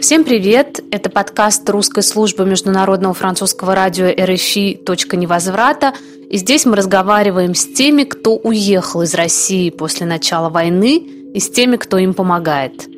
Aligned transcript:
Всем 0.00 0.24
привет! 0.24 0.80
Это 0.90 1.10
подкаст 1.10 1.68
русской 1.68 2.02
службы 2.02 2.46
международного 2.46 3.12
французского 3.12 3.74
радио 3.74 4.06
РФИ 4.06 4.80
«Точка 4.86 5.16
невозврата». 5.16 5.92
И 6.30 6.38
здесь 6.38 6.64
мы 6.64 6.76
разговариваем 6.76 7.54
с 7.54 7.66
теми, 7.66 8.04
кто 8.04 8.36
уехал 8.36 9.02
из 9.02 9.12
России 9.12 9.68
после 9.68 10.06
начала 10.06 10.48
войны, 10.48 10.96
и 11.34 11.40
с 11.40 11.50
теми, 11.50 11.76
кто 11.76 11.98
им 11.98 12.14
помогает. 12.14 12.88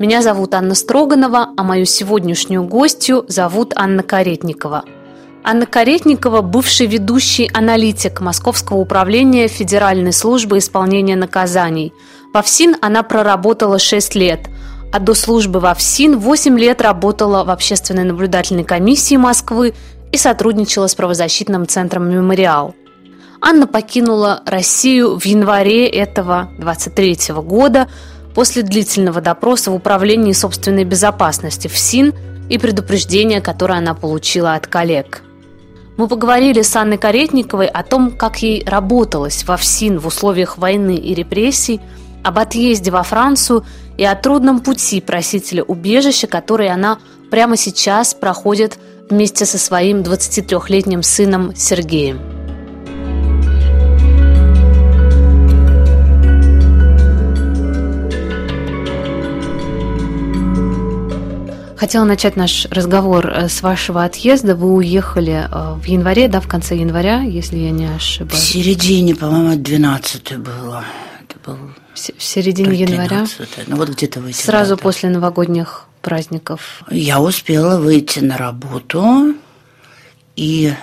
Меня 0.00 0.20
зовут 0.20 0.52
Анна 0.54 0.74
Строганова, 0.74 1.50
а 1.56 1.62
мою 1.62 1.84
сегодняшнюю 1.84 2.64
гостью 2.64 3.24
зовут 3.28 3.72
Анна 3.76 4.02
Каретникова. 4.02 4.84
Анна 5.44 5.66
Каретникова– 5.66 6.40
бывший 6.42 6.86
ведущий 6.86 7.50
аналитик 7.54 8.20
Московского 8.20 8.78
управления 8.78 9.48
Федеральной 9.48 10.12
службы 10.12 10.58
исполнения 10.58 11.16
наказаний. 11.16 11.92
Во 12.34 12.42
ФСИН 12.42 12.76
она 12.82 13.02
проработала 13.02 13.78
6 13.78 14.14
лет– 14.14 14.48
а 14.92 15.00
до 15.00 15.14
службы 15.14 15.60
во 15.60 15.74
ФСИН 15.74 16.18
8 16.18 16.58
лет 16.58 16.80
работала 16.80 17.44
в 17.44 17.50
общественной 17.50 18.04
наблюдательной 18.04 18.64
комиссии 18.64 19.16
Москвы 19.16 19.74
и 20.12 20.16
сотрудничала 20.16 20.86
с 20.86 20.94
правозащитным 20.94 21.66
центром 21.66 22.10
«Мемориал». 22.10 22.74
Анна 23.40 23.66
покинула 23.66 24.42
Россию 24.46 25.18
в 25.18 25.24
январе 25.24 25.86
этого 25.86 26.50
23 26.58 27.34
года 27.36 27.88
после 28.34 28.62
длительного 28.62 29.20
допроса 29.20 29.70
в 29.70 29.74
Управлении 29.74 30.32
собственной 30.32 30.84
безопасности 30.84 31.68
ФСИН 31.68 32.14
и 32.48 32.58
предупреждения, 32.58 33.40
которое 33.40 33.74
она 33.74 33.94
получила 33.94 34.54
от 34.54 34.66
коллег. 34.66 35.22
Мы 35.98 36.06
поговорили 36.06 36.62
с 36.62 36.76
Анной 36.76 36.96
Каретниковой 36.96 37.66
о 37.66 37.82
том, 37.82 38.12
как 38.12 38.40
ей 38.40 38.64
работалось 38.64 39.42
во 39.42 39.56
ФСИН 39.56 39.98
в 39.98 40.06
условиях 40.06 40.56
войны 40.56 40.94
и 40.94 41.12
репрессий, 41.12 41.80
об 42.22 42.38
отъезде 42.38 42.92
во 42.92 43.02
Францию 43.02 43.64
и 43.96 44.04
о 44.04 44.14
трудном 44.14 44.60
пути 44.60 45.00
просителя 45.00 45.64
убежища, 45.64 46.28
который 46.28 46.68
она 46.68 46.98
прямо 47.32 47.56
сейчас 47.56 48.14
проходит 48.14 48.78
вместе 49.10 49.44
со 49.44 49.58
своим 49.58 50.02
23-летним 50.02 51.02
сыном 51.02 51.52
Сергеем. 51.56 52.37
Хотела 61.78 62.02
начать 62.02 62.34
наш 62.34 62.66
разговор 62.72 63.28
э, 63.28 63.48
с 63.48 63.62
вашего 63.62 64.02
отъезда. 64.02 64.56
Вы 64.56 64.74
уехали 64.74 65.46
э, 65.48 65.74
в 65.74 65.84
январе, 65.84 66.26
да, 66.26 66.40
в 66.40 66.48
конце 66.48 66.76
января, 66.76 67.20
если 67.20 67.56
я 67.56 67.70
не 67.70 67.86
ошибаюсь. 67.86 68.42
В 68.42 68.44
середине, 68.44 69.14
по-моему, 69.14 69.54
12 69.54 70.38
было. 70.38 70.84
Это 71.22 71.38
был 71.46 71.56
в 71.94 72.22
середине 72.22 72.74
января. 72.74 73.26
Ну 73.68 73.76
вот 73.76 73.90
где-то 73.90 74.20
в 74.20 74.32
Сразу 74.32 74.70
даты. 74.70 74.82
после 74.82 75.08
новогодних 75.08 75.86
праздников. 76.02 76.82
Я 76.90 77.20
успела 77.20 77.78
выйти 77.78 78.18
на 78.18 78.36
работу, 78.36 79.36
и 80.34 80.74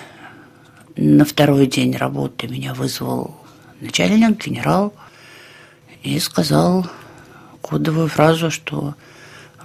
на 0.96 1.26
второй 1.26 1.66
день 1.66 1.94
работы 1.94 2.48
меня 2.48 2.72
вызвал 2.72 3.36
начальник, 3.82 4.46
генерал, 4.46 4.94
и 6.02 6.18
сказал 6.20 6.86
кодовую 7.60 8.08
фразу, 8.08 8.50
что 8.50 8.94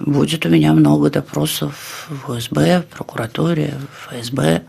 будет 0.04 0.46
у 0.46 0.48
меня 0.48 0.72
много 0.72 1.10
допросов 1.10 2.08
в 2.08 2.30
УСБ, 2.30 2.82
в 2.82 2.86
прокуратуре, 2.86 3.74
в 3.92 4.14
ФСБ. 4.14 4.62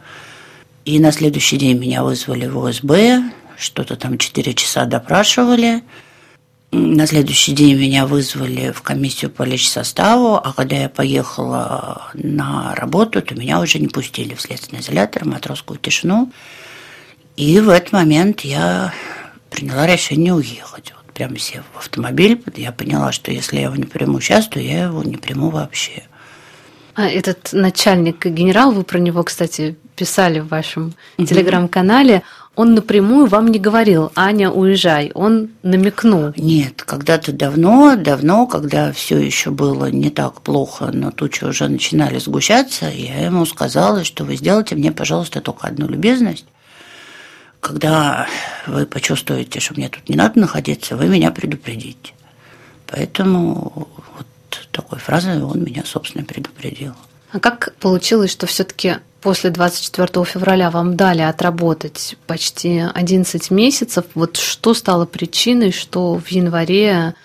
И 0.86 1.00
на 1.00 1.12
следующий 1.12 1.58
день 1.58 1.78
меня 1.78 2.04
вызвали 2.04 2.48
в 2.48 2.58
УСБ, 2.58 3.32
что-то 3.58 3.96
там 3.96 4.18
4 4.18 4.54
часа 4.54 4.86
допрашивали– 4.86 5.84
на 6.76 7.06
следующий 7.06 7.52
день 7.52 7.78
меня 7.78 8.08
вызвали 8.08 8.72
в 8.72 8.82
комиссию 8.82 9.30
по 9.30 9.44
личсоставу, 9.44 10.38
а 10.38 10.54
когда 10.54 10.76
я 10.76 10.90
поехала 10.90 12.10
на 12.16 12.74
работу, 12.74 13.22
то 13.22 13.36
меня 13.36 13.60
уже 13.60 13.78
не 13.78 13.88
пустили 13.88 14.34
в 14.34 14.42
следственный 14.42 14.82
изолятор, 14.82 15.24
матросскую 15.24 15.78
тишину. 15.78 16.32
И 17.36 17.60
в 17.60 17.70
этот 17.70 17.92
момент 17.92 18.42
я 18.42 18.92
приняла 19.52 19.86
решение 19.86 20.34
уехать. 20.34 20.94
Прямо 21.14 21.38
сев 21.38 21.64
в 21.74 21.78
автомобиль, 21.78 22.42
я 22.56 22.72
поняла, 22.72 23.12
что 23.12 23.32
если 23.32 23.58
я 23.58 23.64
его 23.64 23.76
не 23.76 23.84
приму 23.84 24.20
сейчас, 24.20 24.48
то 24.48 24.60
я 24.60 24.86
его 24.86 25.04
не 25.04 25.18
приму 25.18 25.50
вообще. 25.50 26.04
А 26.96 27.08
этот 27.08 27.50
начальник 27.54 28.26
генерал, 28.26 28.72
вы 28.72 28.84
про 28.84 29.00
него, 29.00 29.24
кстати, 29.24 29.76
писали 29.96 30.40
в 30.40 30.48
вашем 30.48 30.94
угу. 31.18 31.28
телеграм-канале, 31.28 32.24
он 32.56 32.76
напрямую 32.76 33.26
вам 33.26 33.48
не 33.48 33.58
говорил, 33.58 34.12
Аня, 34.16 34.52
уезжай, 34.52 35.12
он 35.16 35.50
намекнул. 35.64 36.34
Нет, 36.38 36.84
когда-то 36.84 37.32
давно, 37.32 37.96
давно, 37.96 38.46
когда 38.46 38.92
все 38.92 39.18
еще 39.18 39.50
было 39.50 39.90
не 39.90 40.12
так 40.12 40.42
плохо, 40.42 40.92
но 40.94 41.10
тучи 41.10 41.44
уже 41.44 41.68
начинали 41.68 42.20
сгущаться, 42.20 42.90
я 42.90 43.26
ему 43.26 43.48
сказала, 43.48 44.04
что 44.04 44.24
вы 44.24 44.36
сделайте 44.36 44.76
мне, 44.76 44.92
пожалуйста, 44.92 45.42
только 45.42 45.68
одну 45.68 45.88
любезность. 45.88 46.46
Когда 47.64 48.28
вы 48.68 48.86
почувствуете, 48.86 49.62
что 49.62 49.74
мне 49.74 49.88
тут 49.88 50.10
не 50.10 50.18
надо 50.18 50.38
находиться, 50.38 50.98
вы 50.98 51.08
меня 51.08 51.32
предупредите. 51.32 52.12
Поэтому 52.88 53.88
вот 54.18 54.28
такой 54.74 55.00
фразой 55.00 55.42
он 55.42 55.64
меня, 55.64 55.84
собственно, 55.86 56.26
предупредил. 56.26 56.92
А 57.32 57.40
как 57.40 57.74
получилось, 57.80 58.32
что 58.32 58.48
все-таки 58.48 58.98
после 59.22 59.50
24 59.50 60.26
февраля 60.26 60.70
вам 60.72 60.98
дали 60.98 61.22
отработать 61.22 62.18
почти 62.28 62.84
11 62.94 63.50
месяцев. 63.50 64.04
Вот 64.14 64.36
что 64.36 64.74
стало 64.74 65.06
причиной, 65.06 65.72
что 65.72 66.20
в 66.20 66.28
январе 66.28 67.16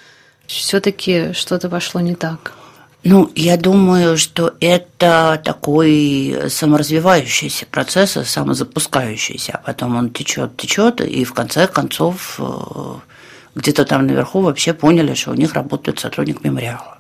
все-таки 0.47 1.33
что-то 1.33 1.69
пошло 1.69 2.01
не 2.01 2.15
так? 2.15 2.53
Ну, 3.05 3.31
я 3.37 3.57
думаю, 3.57 4.19
что 4.19 4.55
это 4.61 5.41
такой 5.45 6.37
саморазвивающийся 6.49 7.65
процесс, 7.67 8.19
самозапускающийся, 8.25 9.53
а 9.53 9.59
потом 9.59 9.97
он 9.97 10.11
течет, 10.11 10.57
течет, 10.57 11.01
и 11.01 11.25
в 11.25 11.33
конце 11.33 11.69
концов 11.69 12.39
э, 12.39 12.95
где-то 13.55 13.85
там 13.85 14.07
наверху 14.07 14.41
вообще 14.41 14.75
поняли, 14.75 15.15
что 15.15 15.31
у 15.31 15.35
них 15.35 15.55
работает 15.55 16.01
сотрудник 16.01 16.43
мемориала. 16.43 16.99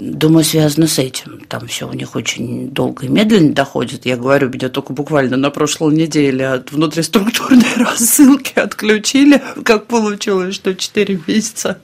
Думаю, 0.00 0.44
связано 0.44 0.86
с 0.86 0.98
этим. 0.98 1.40
Там 1.46 1.66
все 1.66 1.86
у 1.86 1.92
них 1.92 2.16
очень 2.16 2.70
долго 2.70 3.04
и 3.04 3.08
медленно 3.08 3.52
доходит. 3.52 4.06
Я 4.06 4.16
говорю, 4.16 4.48
меня 4.48 4.70
только 4.70 4.94
буквально 4.94 5.36
на 5.36 5.50
прошлой 5.50 5.94
неделе 5.94 6.48
от 6.48 6.72
внутриструктурной 6.72 7.74
рассылки 7.76 8.58
отключили. 8.58 9.42
Как 9.62 9.88
получилось, 9.88 10.54
что 10.54 10.74
4 10.74 11.20
месяца 11.26 11.80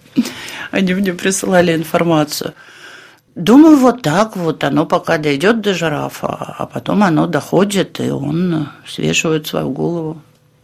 они 0.70 0.94
мне 0.94 1.12
присылали 1.12 1.74
информацию. 1.74 2.54
Думаю, 3.34 3.76
вот 3.76 4.02
так 4.02 4.36
вот 4.36 4.64
оно 4.64 4.86
пока 4.86 5.18
дойдет 5.18 5.60
до 5.60 5.74
жирафа, 5.74 6.28
а 6.58 6.66
потом 6.66 7.02
оно 7.02 7.26
доходит, 7.26 8.00
и 8.00 8.10
он 8.10 8.68
свешивает 8.86 9.46
свою 9.46 9.70
голову. 9.70 10.22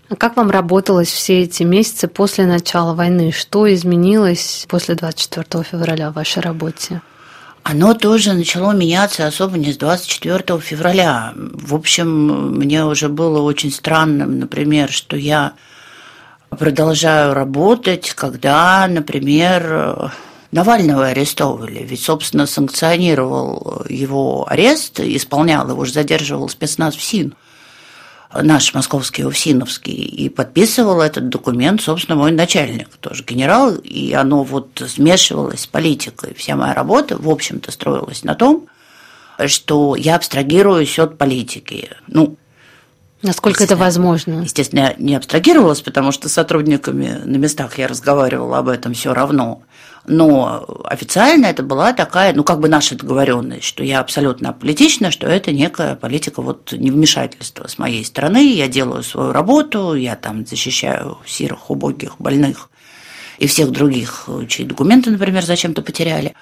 А 0.09 0.17
как 0.17 0.37
вам 0.37 0.51
работалось 0.51 1.09
все 1.09 1.43
эти 1.43 1.63
месяцы 1.63 2.09
после 2.09 2.47
начала 2.47 2.95
войны? 2.95 3.33
Что 3.33 3.73
изменилось 3.73 4.67
после 4.69 4.95
24 4.95 5.65
февраля 5.65 6.11
в 6.11 6.15
вашей 6.15 6.43
работе? 6.43 7.03
Оно 7.63 7.95
тоже 7.95 8.33
начало 8.33 8.73
меняться 8.73 9.27
особо 9.27 9.57
не 9.57 9.73
с 9.73 9.77
24 9.77 10.59
февраля. 10.61 11.33
В 11.35 11.75
общем, 11.75 12.59
мне 12.59 12.85
уже 12.85 13.09
было 13.09 13.41
очень 13.41 13.71
странным, 13.71 14.41
например, 14.41 14.91
что 14.91 15.17
я 15.17 15.53
продолжаю 16.59 17.35
работать, 17.35 18.13
когда, 18.15 18.87
например, 18.89 20.13
Навального 20.51 21.07
арестовывали, 21.07 21.83
ведь, 21.83 22.03
собственно, 22.03 22.47
санкционировал 22.47 23.85
его 23.89 24.47
арест, 24.49 25.01
исполнял 25.01 25.69
его, 25.69 25.81
уже 25.81 25.93
задерживал 25.93 26.49
спецназ 26.49 26.95
в 26.95 27.03
СИН 27.03 27.35
наш 28.35 28.73
московский 28.73 29.25
Увсиновский, 29.25 29.93
и 29.93 30.29
подписывал 30.29 31.01
этот 31.01 31.29
документ, 31.29 31.83
собственно, 31.83 32.17
мой 32.17 32.33
начальник 32.33 32.89
тоже, 33.01 33.25
генерал, 33.25 33.75
и 33.75 34.13
оно 34.13 34.43
вот 34.43 34.83
смешивалось 34.87 35.61
с 35.61 35.67
политикой. 35.67 36.35
Вся 36.35 36.57
моя 36.57 36.75
работа, 36.75 37.17
в 37.19 37.29
общем-то, 37.29 37.71
строилась 37.73 38.25
на 38.25 38.35
том, 38.35 38.69
что 39.47 39.97
я 39.97 40.17
абстрагируюсь 40.17 40.99
от 40.99 41.19
политики. 41.19 41.91
Ну, 42.07 42.37
Насколько 43.23 43.63
это 43.63 43.77
возможно? 43.77 44.43
Естественно, 44.43 44.81
я 44.81 44.95
не 44.99 45.15
абстрагировалась, 45.15 45.81
потому 45.81 46.11
что 46.11 46.29
с 46.29 46.33
сотрудниками 46.33 47.21
на 47.25 47.37
местах 47.37 47.79
я 47.79 47.87
разговаривала 47.87 48.59
об 48.59 48.69
этом 48.69 48.95
все 48.95 49.15
равно. 49.15 49.63
Но 50.05 50.83
официально 50.85 51.47
это 51.47 51.63
была 51.63 51.93
такая, 51.93 52.35
ну, 52.35 52.43
как 52.43 52.59
бы 52.59 52.69
наша 52.69 52.97
договоренность, 52.97 53.63
что 53.63 53.85
я 53.85 54.01
абсолютно 54.01 54.49
аполитична, 54.49 55.13
что 55.13 55.29
это 55.29 55.53
некая 55.53 55.95
политика 55.95 56.43
вот 56.43 56.73
невмешательства 56.73 57.69
с 57.69 57.79
моей 57.79 58.05
стороны. 58.05 58.53
Я 58.55 58.67
делаю 58.67 59.05
свою 59.05 59.31
работу, 59.31 59.95
я 59.95 60.17
там 60.17 60.45
защищаю 60.45 61.19
сирых, 61.25 61.71
убогих, 61.71 62.17
больных 62.19 62.71
и 63.39 63.47
всех 63.47 63.71
других, 63.71 64.29
чьи 64.49 64.65
документы, 64.65 65.11
например, 65.13 65.45
зачем-то 65.45 65.83
потеряли. 65.83 66.35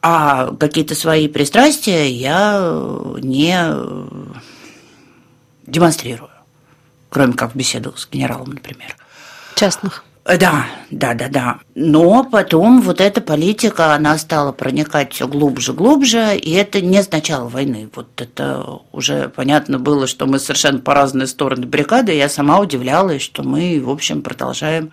А 0.00 0.54
какие-то 0.54 0.94
свои 0.94 1.28
пристрастия 1.28 2.08
я 2.08 2.60
не 3.20 3.54
демонстрирую, 5.70 6.30
кроме 7.10 7.34
как 7.34 7.52
в 7.52 7.56
беседах 7.56 7.98
с 7.98 8.08
генералом, 8.08 8.50
например. 8.50 8.96
Частных? 9.54 10.04
Да, 10.24 10.66
да, 10.90 11.14
да, 11.14 11.28
да. 11.28 11.58
Но 11.74 12.22
потом 12.22 12.82
вот 12.82 13.00
эта 13.00 13.22
политика, 13.22 13.94
она 13.94 14.18
стала 14.18 14.52
проникать 14.52 15.14
все 15.14 15.26
глубже, 15.26 15.72
глубже, 15.72 16.36
и 16.36 16.52
это 16.52 16.82
не 16.82 17.02
с 17.02 17.10
начала 17.10 17.48
войны. 17.48 17.88
Вот 17.94 18.08
это 18.20 18.80
уже 18.92 19.30
понятно 19.30 19.78
было, 19.78 20.06
что 20.06 20.26
мы 20.26 20.38
совершенно 20.38 20.80
по 20.80 20.92
разные 20.92 21.26
стороны 21.28 21.66
баррикады. 21.66 22.12
Я 22.12 22.28
сама 22.28 22.60
удивлялась, 22.60 23.22
что 23.22 23.42
мы, 23.42 23.80
в 23.82 23.88
общем, 23.88 24.20
продолжаем 24.20 24.92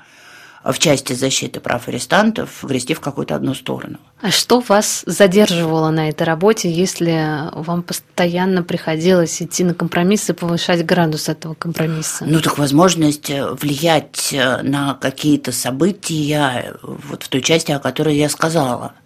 в 0.73 0.79
части 0.79 1.13
защиты 1.13 1.59
прав 1.59 1.88
арестантов 1.88 2.63
грести 2.63 2.94
в 2.94 3.00
какую-то 3.00 3.35
одну 3.35 3.53
сторону. 3.53 3.97
А 4.21 4.31
что 4.31 4.59
вас 4.59 5.03
задерживало 5.06 5.91
на 5.91 6.09
этой 6.09 6.23
работе, 6.23 6.71
если 6.71 7.50
вам 7.53 7.83
постоянно 7.83 8.63
приходилось 8.63 9.41
идти 9.41 9.63
на 9.63 9.73
компромиссы 9.73 10.31
и 10.31 10.35
повышать 10.35 10.85
градус 10.85 11.29
этого 11.29 11.53
компромисса? 11.53 12.25
Ну, 12.27 12.41
так 12.41 12.57
возможность 12.57 13.29
влиять 13.29 14.35
на 14.63 14.95
какие-то 14.95 15.51
события 15.51 16.75
вот 16.81 17.23
в 17.23 17.29
той 17.29 17.41
части, 17.41 17.71
о 17.71 17.79
которой 17.79 18.15
я 18.15 18.29
сказала– 18.29 18.94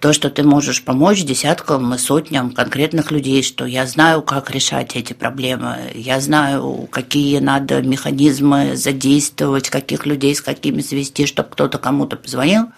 то, 0.00 0.14
что 0.14 0.30
ты 0.30 0.42
можешь 0.42 0.82
помочь 0.82 1.22
десяткам 1.24 1.94
и 1.94 1.98
сотням 1.98 2.52
конкретных 2.52 3.10
людей, 3.10 3.42
что 3.42 3.66
я 3.66 3.86
знаю, 3.86 4.22
как 4.22 4.50
решать 4.50 4.96
эти 4.96 5.12
проблемы, 5.12 5.76
я 5.94 6.20
знаю, 6.20 6.88
какие 6.90 7.38
надо 7.38 7.82
механизмы 7.82 8.76
задействовать, 8.76 9.68
каких 9.68 10.06
людей 10.06 10.34
с 10.34 10.40
какими 10.40 10.80
свести, 10.80 11.26
чтобы 11.26 11.50
кто-то 11.50 11.78
кому-то 11.78 12.16
позвонил, 12.16 12.68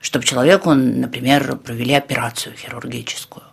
чтобы 0.00 0.24
человеку, 0.24 0.72
например, 0.72 1.56
провели 1.56 1.92
операцию 1.92 2.56
хирургическую. 2.56 3.44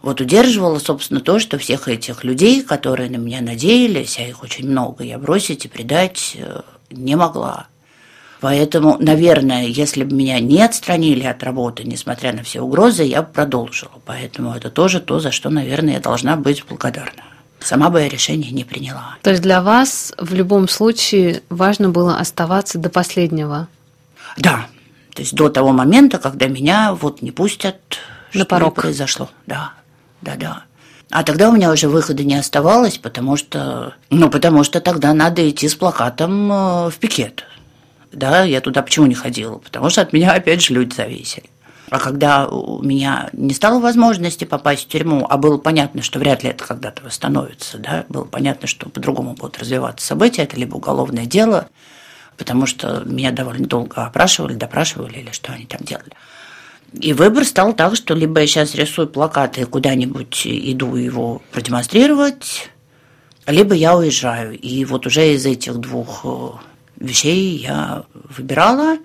Вот 0.00 0.20
удерживала, 0.22 0.78
собственно, 0.78 1.20
то, 1.20 1.38
что 1.40 1.58
всех 1.58 1.86
этих 1.86 2.24
людей, 2.24 2.62
которые 2.62 3.10
на 3.10 3.16
меня 3.16 3.42
надеялись, 3.42 4.18
а 4.18 4.22
их 4.22 4.42
очень 4.42 4.70
много, 4.70 5.04
я 5.04 5.18
бросить 5.18 5.66
и 5.66 5.68
предать 5.68 6.36
э, 6.36 6.62
не 6.90 7.16
могла. 7.16 7.66
Поэтому, 8.40 8.96
наверное, 9.00 9.64
если 9.64 10.04
бы 10.04 10.14
меня 10.14 10.38
не 10.38 10.62
отстранили 10.62 11.24
от 11.24 11.42
работы, 11.42 11.82
несмотря 11.84 12.32
на 12.32 12.44
все 12.44 12.60
угрозы, 12.60 13.02
я 13.02 13.22
бы 13.22 13.28
продолжила. 13.32 13.90
Поэтому 14.04 14.54
это 14.54 14.70
тоже 14.70 15.00
то, 15.00 15.18
за 15.18 15.32
что, 15.32 15.50
наверное, 15.50 15.94
я 15.94 16.00
должна 16.00 16.36
быть 16.36 16.64
благодарна. 16.68 17.24
Сама 17.60 17.90
бы 17.90 18.00
я 18.00 18.08
решение 18.08 18.52
не 18.52 18.62
приняла. 18.62 19.16
То 19.22 19.30
есть 19.30 19.42
для 19.42 19.60
вас 19.60 20.14
в 20.16 20.32
любом 20.34 20.68
случае 20.68 21.42
важно 21.50 21.88
было 21.88 22.18
оставаться 22.18 22.78
до 22.78 22.88
последнего? 22.88 23.66
Да. 24.36 24.66
То 25.14 25.22
есть 25.22 25.34
до 25.34 25.48
того 25.48 25.72
момента, 25.72 26.18
когда 26.18 26.46
меня 26.46 26.94
вот 26.94 27.22
не 27.22 27.32
пустят, 27.32 27.98
на 28.34 28.44
порог 28.44 28.76
произошло. 28.76 29.28
Да, 29.46 29.72
да, 30.22 30.36
да. 30.36 30.62
А 31.10 31.24
тогда 31.24 31.48
у 31.48 31.52
меня 31.52 31.72
уже 31.72 31.88
выхода 31.88 32.22
не 32.22 32.36
оставалось, 32.36 32.98
потому 32.98 33.36
что, 33.36 33.94
ну, 34.10 34.30
потому 34.30 34.62
что 34.62 34.80
тогда 34.80 35.12
надо 35.14 35.48
идти 35.48 35.68
с 35.68 35.74
плакатом 35.74 36.52
э, 36.52 36.90
в 36.90 36.94
пикет. 37.00 37.44
Да, 38.12 38.44
я 38.44 38.60
туда 38.60 38.82
почему 38.82 39.06
не 39.06 39.14
ходила? 39.14 39.58
Потому 39.58 39.90
что 39.90 40.02
от 40.02 40.12
меня, 40.12 40.32
опять 40.32 40.62
же, 40.62 40.74
люди 40.74 40.94
зависели. 40.94 41.48
А 41.90 41.98
когда 41.98 42.46
у 42.46 42.82
меня 42.82 43.30
не 43.32 43.54
стало 43.54 43.80
возможности 43.80 44.44
попасть 44.44 44.84
в 44.84 44.88
тюрьму, 44.88 45.26
а 45.28 45.38
было 45.38 45.56
понятно, 45.56 46.02
что 46.02 46.18
вряд 46.18 46.42
ли 46.42 46.50
это 46.50 46.64
когда-то 46.64 47.02
восстановится, 47.02 47.78
да, 47.78 48.04
было 48.08 48.24
понятно, 48.24 48.66
что 48.68 48.90
по-другому 48.90 49.34
будут 49.34 49.58
развиваться 49.58 50.06
события, 50.06 50.42
это 50.42 50.56
либо 50.56 50.76
уголовное 50.76 51.24
дело, 51.24 51.68
потому 52.36 52.66
что 52.66 53.02
меня 53.06 53.30
довольно 53.30 53.66
долго 53.66 54.04
опрашивали, 54.04 54.54
допрашивали 54.54 55.18
или 55.18 55.30
что 55.32 55.52
они 55.52 55.64
там 55.64 55.80
делали. 55.82 56.12
И 56.92 57.12
выбор 57.12 57.44
стал 57.44 57.74
так, 57.74 57.96
что 57.96 58.14
либо 58.14 58.40
я 58.40 58.46
сейчас 58.46 58.74
рисую 58.74 59.08
плакаты 59.08 59.62
и 59.62 59.64
куда-нибудь 59.64 60.42
иду 60.46 60.94
его 60.96 61.42
продемонстрировать, 61.52 62.70
либо 63.46 63.74
я 63.74 63.96
уезжаю. 63.96 64.58
И 64.58 64.84
вот 64.84 65.06
уже 65.06 65.34
из 65.34 65.44
этих 65.46 65.76
двух 65.76 66.20
э, 66.24 66.48
вещей 66.98 67.58
я 67.58 68.04
выбирала. 68.12 68.98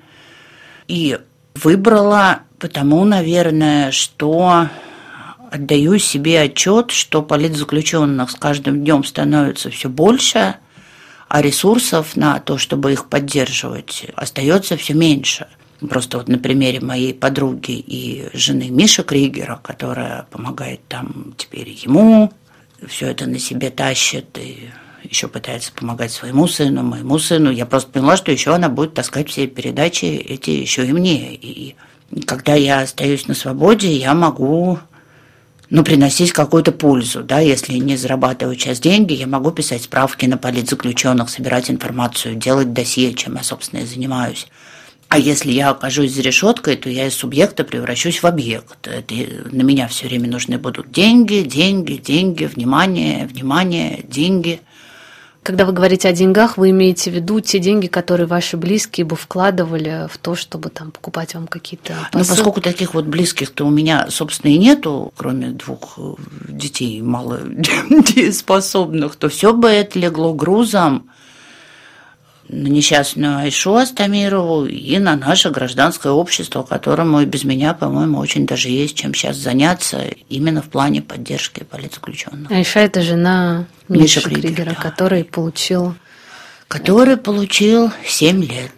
И 0.88 1.18
выбрала 1.56 2.42
потому, 2.60 3.04
наверное, 3.06 3.92
что 3.92 4.68
отдаю 5.52 6.00
себе 6.00 6.42
отчет, 6.42 6.92
что 6.92 7.22
политзаключенных 7.22 8.32
с 8.32 8.36
каждым 8.36 8.84
днем 8.84 9.04
становится 9.04 9.70
все 9.70 9.88
больше, 9.88 10.56
а 11.28 11.42
ресурсов 11.42 12.16
на 12.16 12.40
то, 12.40 12.58
чтобы 12.58 12.94
их 12.94 13.08
поддерживать, 13.08 14.08
остается 14.16 14.78
все 14.78 14.94
меньше. 14.94 15.48
Просто 15.90 16.18
вот 16.18 16.28
на 16.28 16.38
примере 16.38 16.80
моей 16.80 17.14
подруги 17.14 17.72
и 17.72 18.30
жены 18.34 18.70
Миши 18.70 19.04
Кригера, 19.04 19.60
которая 19.62 20.26
помогает 20.32 20.88
там 20.88 21.34
теперь 21.38 21.70
ему, 21.70 22.32
все 22.88 23.08
это 23.08 23.26
на 23.28 23.40
себе 23.40 23.70
тащит 23.70 24.38
и 24.38 24.70
еще 25.10 25.28
пытается 25.28 25.72
помогать 25.74 26.12
своему 26.12 26.48
сыну, 26.48 26.84
моему 26.84 27.20
сыну. 27.20 27.52
Я 27.52 27.66
просто 27.66 27.92
поняла, 27.92 28.18
что 28.18 28.32
еще 28.32 28.54
она 28.54 28.70
будет 28.70 28.94
таскать 28.94 29.30
все 29.30 29.48
передачи 29.48 30.06
эти 30.06 30.52
еще 30.52 30.86
и 30.86 30.94
мне. 30.94 31.36
И 31.36 31.76
когда 32.26 32.56
я 32.56 32.82
остаюсь 32.82 33.28
на 33.28 33.34
свободе, 33.34 33.96
я 33.96 34.14
могу 34.14 34.80
ну, 35.70 35.84
приносить 35.84 36.32
какую-то 36.32 36.72
пользу, 36.72 37.24
да, 37.24 37.40
если 37.40 37.74
не 37.74 37.98
зарабатываю 37.98 38.56
сейчас 38.56 38.80
деньги, 38.80 39.14
я 39.14 39.28
могу 39.28 39.52
писать 39.52 39.84
справки 39.84 40.26
на 40.26 40.38
политзаключенных, 40.38 41.30
собирать 41.30 41.72
информацию, 41.72 42.36
делать 42.36 42.74
досье, 42.74 43.14
чем 43.14 43.36
я, 43.36 43.44
собственно, 43.44 43.82
и 43.82 43.86
занимаюсь. 43.86 44.48
А 45.10 45.20
если 45.20 45.52
я 45.52 45.70
окажусь 45.70 46.14
за 46.14 46.22
решеткой, 46.22 46.76
то 46.76 46.90
я 46.90 47.08
из 47.08 47.16
субъекта 47.16 47.64
превращусь 47.64 48.24
в 48.24 48.26
объект. 48.26 48.88
Это 48.88 49.14
на 49.52 49.62
меня 49.62 49.88
все 49.88 50.08
время 50.08 50.28
нужны 50.28 50.58
будут 50.58 50.92
деньги, 50.92 51.42
деньги, 51.42 51.94
деньги, 51.94 52.46
внимание, 52.46 53.28
внимание, 53.28 54.04
деньги– 54.08 54.62
когда 55.44 55.66
вы 55.66 55.74
говорите 55.74 56.08
о 56.08 56.14
деньгах, 56.14 56.58
вы 56.58 56.72
имеете 56.72 57.12
в 57.12 57.14
виду 57.14 57.40
те 57.40 57.60
деньги, 57.60 57.88
которые 57.88 58.28
ваши 58.28 58.58
близкие 58.58 59.06
бы 59.06 59.16
вкладывали 59.16 60.08
в 60.10 60.18
то, 60.18 60.36
чтобы 60.36 60.70
там 60.70 60.92
покупать 60.92 61.36
вам 61.36 61.48
какие-то 61.48 61.94
посылки? 62.12 62.30
Ну, 62.30 62.36
поскольку 62.36 62.62
таких 62.62 62.94
вот 62.94 63.06
близких-то 63.06 63.66
у 63.66 63.70
меня, 63.70 64.08
собственно, 64.10 64.52
и 64.52 64.58
нету, 64.58 65.14
кроме 65.18 65.50
двух 65.50 65.98
э, 65.98 66.14
детей 66.48 67.02
мало 67.02 67.42
способных, 68.32 69.16
то 69.18 69.30
все 69.30 69.54
бы 69.54 69.68
это 69.68 70.00
легло 70.00 70.34
грузом 70.34 71.10
на 72.54 72.68
несчастную 72.68 73.38
Айшу 73.38 73.76
Астамирову 73.76 74.66
и 74.66 74.98
на 75.00 75.16
наше 75.16 75.50
гражданское 75.50 76.12
общество, 76.12 76.64
которому 76.64 77.22
и 77.22 77.26
без 77.26 77.44
меня, 77.44 77.74
по-моему, 77.74 78.20
очень 78.20 78.46
даже 78.46 78.70
есть 78.70 78.96
чем 78.96 79.14
сейчас 79.14 79.38
заняться 79.38 80.06
именно 80.30 80.62
в 80.62 80.70
плане 80.70 81.02
поддержки 81.02 81.64
политзаключенных. 81.64 82.52
Айша– 82.52 82.80
это 82.82 83.02
жена 83.02 83.66
Миши 83.88 84.22
Кригера, 84.22 84.42
Кригера 84.42 84.70
да. 84.70 84.76
который 84.76 85.24
получил… 85.24 85.96
Который 86.68 87.18
получил 87.18 87.92
7 88.06 88.44
лет. 88.44 88.72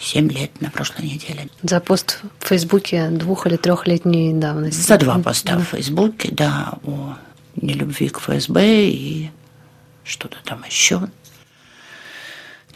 7 0.00 0.30
лет 0.30 0.60
на 0.60 0.70
прошлой 0.70 1.04
неделе. 1.06 1.48
За 1.62 1.80
пост 1.80 2.20
в 2.38 2.48
Фейсбуке 2.48 3.08
двух- 3.08 3.46
или 3.46 3.56
трехлетней 3.56 4.32
давности. 4.32 4.80
За 4.80 4.98
два 4.98 5.18
поста 5.18 5.58
в 5.58 5.64
Фейсбуке, 5.64 6.30
да, 6.32 6.78
о 6.84 7.16
нелюбви 7.56 8.08
к 8.08 8.18
ФСБ 8.18 8.86
и 8.86 9.30
что-то 10.04 10.38
там 10.44 10.64
еще. 10.68 11.08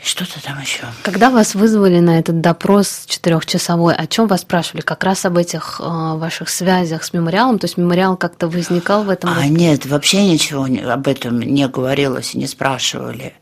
Что-то 0.03 0.43
там 0.43 0.61
еще. 0.61 0.85
Когда 1.03 1.31
вас 1.31 1.55
вызвали 1.55 2.01
на 2.01 2.19
этот 2.19 2.41
допрос 2.41 3.05
четырехчасовой, 3.07 3.95
о 3.95 4.07
чем 4.07 4.27
вас 4.27 4.43
спрашивали? 4.43 4.83
Как 4.83 5.03
раз 5.05 5.25
об 5.25 5.37
этих 5.37 5.81
э, 5.81 5.85
ваших 5.85 6.49
связях 6.49 7.03
с 7.03 7.13
мемориалом? 7.13 7.59
То 7.59 7.65
есть 7.65 7.77
мемориал 7.77 8.17
как-то 8.17 8.49
возникал 8.49 9.05
в 9.05 9.11
этом? 9.11 9.31
А 9.31 9.47
нет, 9.47 9.87
вообще 9.87 10.27
ничего 10.27 10.67
об 10.93 11.09
этом 11.09 11.41
не 11.41 11.67
говорилось 11.67 12.35
и 12.35 12.39
не 12.39 12.47
спрашивали. 12.47 13.35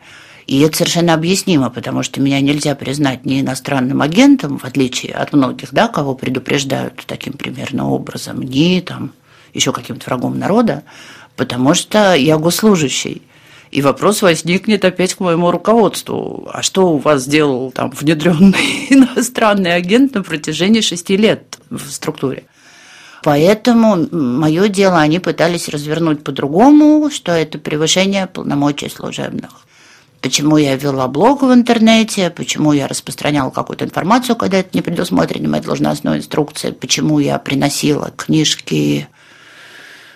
И 0.46 0.61
это 0.61 0.76
совершенно 0.76 1.14
объяснимо, 1.14 1.70
потому 1.70 2.02
что 2.02 2.20
меня 2.20 2.40
нельзя 2.40 2.75
признать 2.75 3.25
ни 3.25 3.40
иностранным 3.40 4.02
агентом, 4.02 4.58
в 4.58 4.64
отличие 4.64 5.14
от 5.14 5.32
многих, 5.32 5.73
да, 5.73 5.88
кого 5.88 6.14
предупреждают 6.14 7.02
таким 7.06 7.32
примерно 7.32 7.88
образом, 7.88 8.42
ни 8.42 8.80
там 8.80 9.12
еще 9.54 9.73
каким-то 9.73 10.06
врагом 10.06 10.38
народа, 10.38 10.82
потому 11.37 11.75
что 11.75 12.14
я 12.14 12.37
госслужащий. 12.37 13.23
И 13.71 13.83
вопрос 13.83 14.23
возникнет 14.23 14.85
опять 14.85 15.14
к 15.14 15.21
моему 15.21 15.50
руководству. 15.50 16.49
А 16.52 16.62
что 16.62 16.92
у 16.92 16.99
вас 16.99 17.25
сделал 17.25 17.73
там 17.73 17.90
внедренный 17.90 18.87
иностранный 18.90 19.75
агент 19.75 20.14
на 20.14 20.23
протяжении 20.23 20.80
шести 20.80 21.16
лет 21.16 21.59
в 21.71 21.90
структуре? 21.90 22.44
Поэтому 23.25 24.06
мое 24.12 24.68
дело 24.68 25.00
они 25.00 25.18
пытались 25.18 25.68
развернуть 25.68 26.23
по-другому, 26.23 27.11
что 27.11 27.33
это 27.33 27.59
превышение 27.59 28.26
полномочий 28.26 28.90
служебных. 28.90 29.64
Почему 30.21 30.56
я 30.56 30.76
вела 30.76 31.09
блог 31.09 31.42
в 31.42 31.52
интернете, 31.52 32.30
почему 32.30 32.73
я 32.73 32.87
распространяла 32.87 33.50
какую-то 33.50 33.85
информацию, 33.85 34.37
когда 34.37 34.59
это 34.59 34.71
не 34.73 34.83
предусмотрено 34.83 35.49
моей 35.49 35.62
должностной 35.62 36.18
инструкции, 36.18 36.71
почему 36.71 37.18
я 37.18 37.38
приносила 37.38 38.11
книжки, 38.16 39.09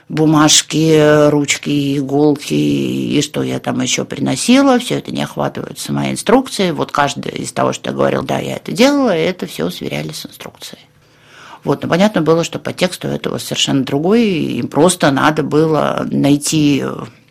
бумажки, 0.09 1.29
ручки, 1.29 1.99
иголки 1.99 2.55
и 2.55 3.21
что 3.23 3.43
я 3.43 3.59
там 3.59 3.81
еще 3.81 4.05
приносила, 4.05 4.79
все 4.79 4.99
это 4.99 5.11
не 5.11 5.23
охватывается 5.23 5.93
моей 5.93 6.13
инструкцией. 6.13 6.73
Вот 6.73 6.93
каждый 6.93 7.33
из 7.33 7.53
того, 7.53 7.73
что 7.73 7.91
я 7.91 7.97
говорил, 7.97 8.23
да, 8.23 8.39
я 8.39 8.57
это 8.57 8.73
делала, 8.73 9.11
это 9.11 9.47
все 9.47 9.69
сверяли 9.71 10.13
с 10.13 10.25
инструкцией. 10.27 10.83
Вот, 11.65 11.83
но 11.83 11.89
понятно 11.89 12.23
было, 12.23 12.45
что 12.45 12.59
по 12.59 12.73
тексту 12.73 13.09
этого 13.09 13.39
совершенно 13.39 13.85
другой, 13.85 14.25
им 14.25 14.69
просто 14.69 15.11
надо 15.11 15.43
было 15.43 16.07
найти 16.11 16.85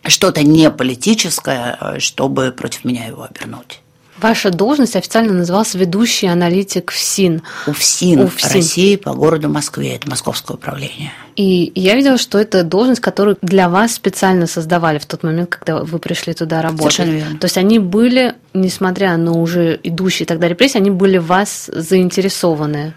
что-то 0.06 0.42
не 0.42 0.70
политическое, 0.70 1.96
чтобы 1.98 2.52
против 2.52 2.84
меня 2.84 3.06
его 3.06 3.24
обернуть. 3.24 3.80
Ваша 4.20 4.50
должность 4.50 4.96
официально 4.96 5.32
называлась 5.32 5.74
ведущий 5.74 6.26
аналитик 6.26 6.90
ФСИН. 6.90 7.42
УФСИН, 7.66 8.22
УФСИН. 8.22 8.52
России 8.52 8.96
по 8.96 9.14
городу 9.14 9.48
Москве, 9.48 9.94
это 9.94 10.10
Московское 10.10 10.56
управление. 10.56 11.12
И 11.36 11.70
я 11.76 11.94
видела, 11.94 12.18
что 12.18 12.38
это 12.38 12.64
должность, 12.64 13.00
которую 13.00 13.38
для 13.42 13.68
вас 13.68 13.94
специально 13.94 14.48
создавали 14.48 14.98
в 14.98 15.06
тот 15.06 15.22
момент, 15.22 15.50
когда 15.50 15.84
вы 15.84 15.98
пришли 16.00 16.34
туда 16.34 16.62
работать. 16.62 16.92
Совершенно 16.94 17.16
верно. 17.16 17.38
То 17.38 17.44
есть 17.44 17.58
они 17.58 17.78
были, 17.78 18.34
несмотря 18.54 19.16
на 19.16 19.32
уже 19.32 19.78
идущие 19.82 20.26
тогда 20.26 20.48
репрессии, 20.48 20.78
они 20.78 20.90
были 20.90 21.18
вас 21.18 21.70
заинтересованы. 21.72 22.94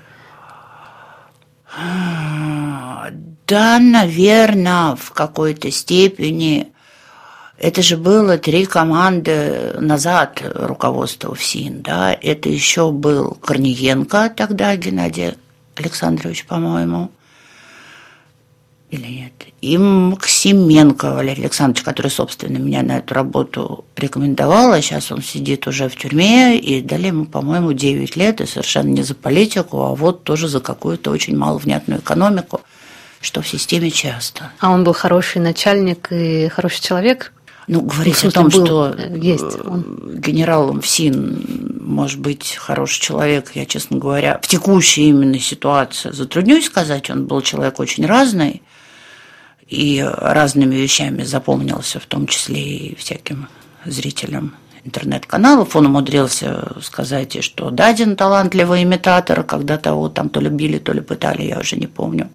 Да, 3.47 3.79
наверное, 3.79 4.95
в 4.95 5.11
какой-то 5.11 5.69
степени 5.71 6.70
это 7.61 7.83
же 7.83 7.95
было 7.95 8.39
три 8.39 8.65
команды 8.65 9.75
назад 9.79 10.41
руководства 10.43 11.35
ФСИН, 11.35 11.83
да, 11.83 12.11
это 12.11 12.49
еще 12.49 12.91
был 12.91 13.35
Корниенко 13.35 14.33
тогда, 14.35 14.75
Геннадий 14.75 15.35
Александрович, 15.75 16.45
по-моему, 16.45 17.11
или 18.89 19.07
нет, 19.07 19.33
и 19.61 19.77
Максименко 19.77 21.13
Валерий 21.13 21.43
Александрович, 21.43 21.83
который, 21.83 22.09
собственно, 22.09 22.57
меня 22.57 22.81
на 22.81 22.97
эту 22.97 23.13
работу 23.13 23.85
рекомендовал, 23.95 24.73
а 24.73 24.81
сейчас 24.81 25.11
он 25.11 25.21
сидит 25.21 25.67
уже 25.67 25.87
в 25.87 25.95
тюрьме, 25.95 26.57
и 26.57 26.81
дали 26.81 27.07
ему, 27.07 27.25
по-моему, 27.25 27.73
9 27.73 28.15
лет, 28.15 28.41
и 28.41 28.47
совершенно 28.47 28.89
не 28.89 29.03
за 29.03 29.13
политику, 29.13 29.81
а 29.83 29.93
вот 29.93 30.23
тоже 30.23 30.47
за 30.47 30.61
какую-то 30.61 31.11
очень 31.11 31.37
маловнятную 31.37 32.01
экономику, 32.01 32.61
что 33.21 33.43
в 33.43 33.47
системе 33.47 33.91
часто. 33.91 34.51
А 34.59 34.71
он 34.71 34.83
был 34.83 34.93
хороший 34.93 35.41
начальник 35.41 36.07
и 36.11 36.47
хороший 36.47 36.81
человек? 36.81 37.31
Ну, 37.71 37.83
говорить 37.83 38.25
о 38.25 38.31
том, 38.31 38.49
был, 38.49 38.65
что 38.65 38.93
э, 38.97 39.17
есть 39.17 39.57
он. 39.63 40.19
генерал 40.19 40.73
МФСИН 40.73 41.79
может 41.79 42.19
быть 42.19 42.57
хороший 42.57 42.99
человек, 42.99 43.51
я, 43.55 43.65
честно 43.65 43.97
говоря, 43.97 44.39
в 44.43 44.47
текущей 44.47 45.07
именно 45.07 45.39
ситуации 45.39 46.11
затруднюсь 46.11 46.65
сказать. 46.65 47.09
Он 47.09 47.27
был 47.27 47.41
человек 47.41 47.79
очень 47.79 48.05
разный 48.05 48.61
и 49.69 50.05
разными 50.05 50.75
вещами 50.75 51.23
запомнился, 51.23 52.01
в 52.01 52.07
том 52.07 52.27
числе 52.27 52.61
и 52.61 52.95
всяким 52.95 53.47
зрителям 53.85 54.53
интернет-каналов. 54.83 55.73
Он 55.73 55.85
умудрился 55.85 56.73
сказать, 56.81 57.41
что 57.41 57.69
даден 57.69 58.17
талантливый 58.17 58.83
имитатор, 58.83 59.43
когда 59.43 59.77
того 59.77 60.09
там 60.09 60.27
то 60.27 60.41
ли 60.41 60.49
били, 60.49 60.77
то 60.77 60.91
ли 60.91 60.99
пытали, 60.99 61.43
я 61.43 61.59
уже 61.59 61.77
не 61.77 61.87
помню. 61.87 62.31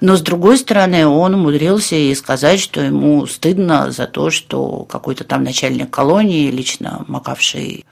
Но, 0.00 0.16
с 0.16 0.22
другой 0.22 0.56
стороны, 0.56 1.06
он 1.06 1.34
умудрился 1.34 1.94
и 1.94 2.14
сказать, 2.14 2.58
что 2.58 2.80
ему 2.80 3.26
стыдно 3.26 3.90
за 3.90 4.06
то, 4.06 4.30
что 4.30 4.84
какой-то 4.84 5.24
там 5.24 5.44
начальник 5.44 5.90
колонии, 5.90 6.50
лично 6.50 7.04
макавший 7.06 7.84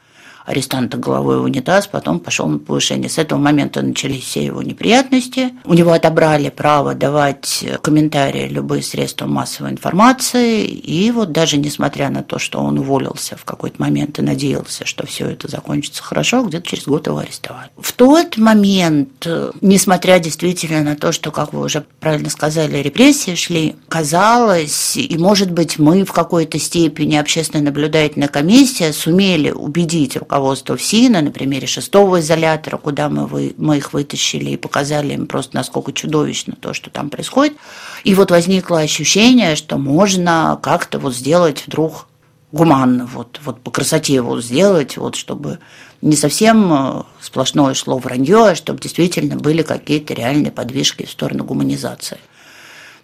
арестанта 0.48 0.96
головой 0.96 1.40
в 1.40 1.44
унитаз, 1.44 1.86
потом 1.86 2.20
пошел 2.20 2.46
на 2.46 2.58
повышение. 2.58 3.10
С 3.10 3.18
этого 3.18 3.38
момента 3.38 3.82
начались 3.82 4.22
все 4.24 4.42
его 4.42 4.62
неприятности. 4.62 5.50
У 5.64 5.74
него 5.74 5.92
отобрали 5.92 6.48
право 6.48 6.94
давать 6.94 7.64
комментарии 7.82 8.48
любые 8.48 8.82
средства 8.82 9.26
массовой 9.26 9.72
информации. 9.72 10.64
И 10.64 11.10
вот 11.10 11.32
даже 11.32 11.58
несмотря 11.58 12.08
на 12.08 12.22
то, 12.22 12.38
что 12.38 12.60
он 12.60 12.78
уволился 12.78 13.36
в 13.36 13.44
какой-то 13.44 13.80
момент 13.82 14.18
и 14.18 14.22
надеялся, 14.22 14.86
что 14.86 15.06
все 15.06 15.26
это 15.26 15.48
закончится 15.48 16.02
хорошо, 16.02 16.42
где-то 16.42 16.66
через 16.66 16.84
год 16.86 17.06
его 17.06 17.18
арестовали. 17.18 17.68
В 17.76 17.92
тот 17.92 18.38
момент, 18.38 19.28
несмотря 19.60 20.18
действительно 20.18 20.82
на 20.82 20.96
то, 20.96 21.12
что, 21.12 21.30
как 21.30 21.52
вы 21.52 21.60
уже 21.60 21.84
правильно 22.00 22.30
сказали, 22.30 22.78
репрессии 22.78 23.34
шли, 23.34 23.76
казалось, 23.88 24.96
и, 24.96 25.18
может 25.18 25.50
быть, 25.50 25.78
мы 25.78 26.06
в 26.06 26.12
какой-то 26.12 26.58
степени, 26.58 27.16
общественная 27.16 27.66
наблюдательная 27.66 28.28
комиссия, 28.28 28.94
сумели 28.94 29.50
убедить 29.50 30.16
руководство 30.16 30.37
руководство 30.38 30.76
ФСИНа 30.76 31.20
на 31.20 31.30
примере 31.32 31.66
шестого 31.66 32.20
изолятора, 32.20 32.76
куда 32.76 33.08
мы, 33.08 33.26
вы, 33.26 33.54
мы 33.58 33.78
их 33.78 33.92
вытащили 33.92 34.50
и 34.50 34.56
показали 34.56 35.14
им 35.14 35.26
просто, 35.26 35.56
насколько 35.56 35.92
чудовищно 35.92 36.54
то, 36.60 36.74
что 36.74 36.90
там 36.90 37.10
происходит. 37.10 37.56
И 38.04 38.14
вот 38.14 38.30
возникло 38.30 38.78
ощущение, 38.78 39.56
что 39.56 39.78
можно 39.78 40.58
как-то 40.62 41.00
вот 41.00 41.14
сделать 41.14 41.64
вдруг 41.66 42.06
гуманно, 42.52 43.06
вот, 43.06 43.40
вот 43.44 43.60
по 43.60 43.72
красоте 43.72 44.14
его 44.14 44.40
сделать, 44.40 44.96
вот, 44.96 45.16
чтобы 45.16 45.58
не 46.02 46.14
совсем 46.14 46.72
э, 46.72 47.02
сплошное 47.20 47.74
шло 47.74 47.98
вранье, 47.98 48.50
а 48.50 48.54
чтобы 48.54 48.80
действительно 48.80 49.36
были 49.36 49.62
какие-то 49.62 50.14
реальные 50.14 50.52
подвижки 50.52 51.04
в 51.04 51.10
сторону 51.10 51.42
гуманизации. 51.42 52.18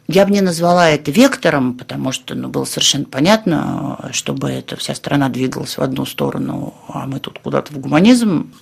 Я 0.07 0.27
бы 0.27 0.33
не 0.33 0.43
назвала 0.43 0.91
это 0.91 1.11
вектором, 1.11 1.75
потому 1.75 2.13
что 2.13 2.35
ну, 2.35 2.49
было 2.49 2.67
совершенно 2.67 3.07
понятно, 3.07 4.11
чтобы 4.13 4.51
эта 4.51 4.77
вся 4.77 4.95
страна 4.95 5.31
двигалась 5.31 5.79
в 5.79 5.83
одну 5.83 6.05
сторону, 6.05 6.75
а 6.89 7.07
мы 7.07 7.21
тут 7.21 7.39
куда-то 7.39 7.73
в 7.73 7.79
гуманизм. 7.79 8.53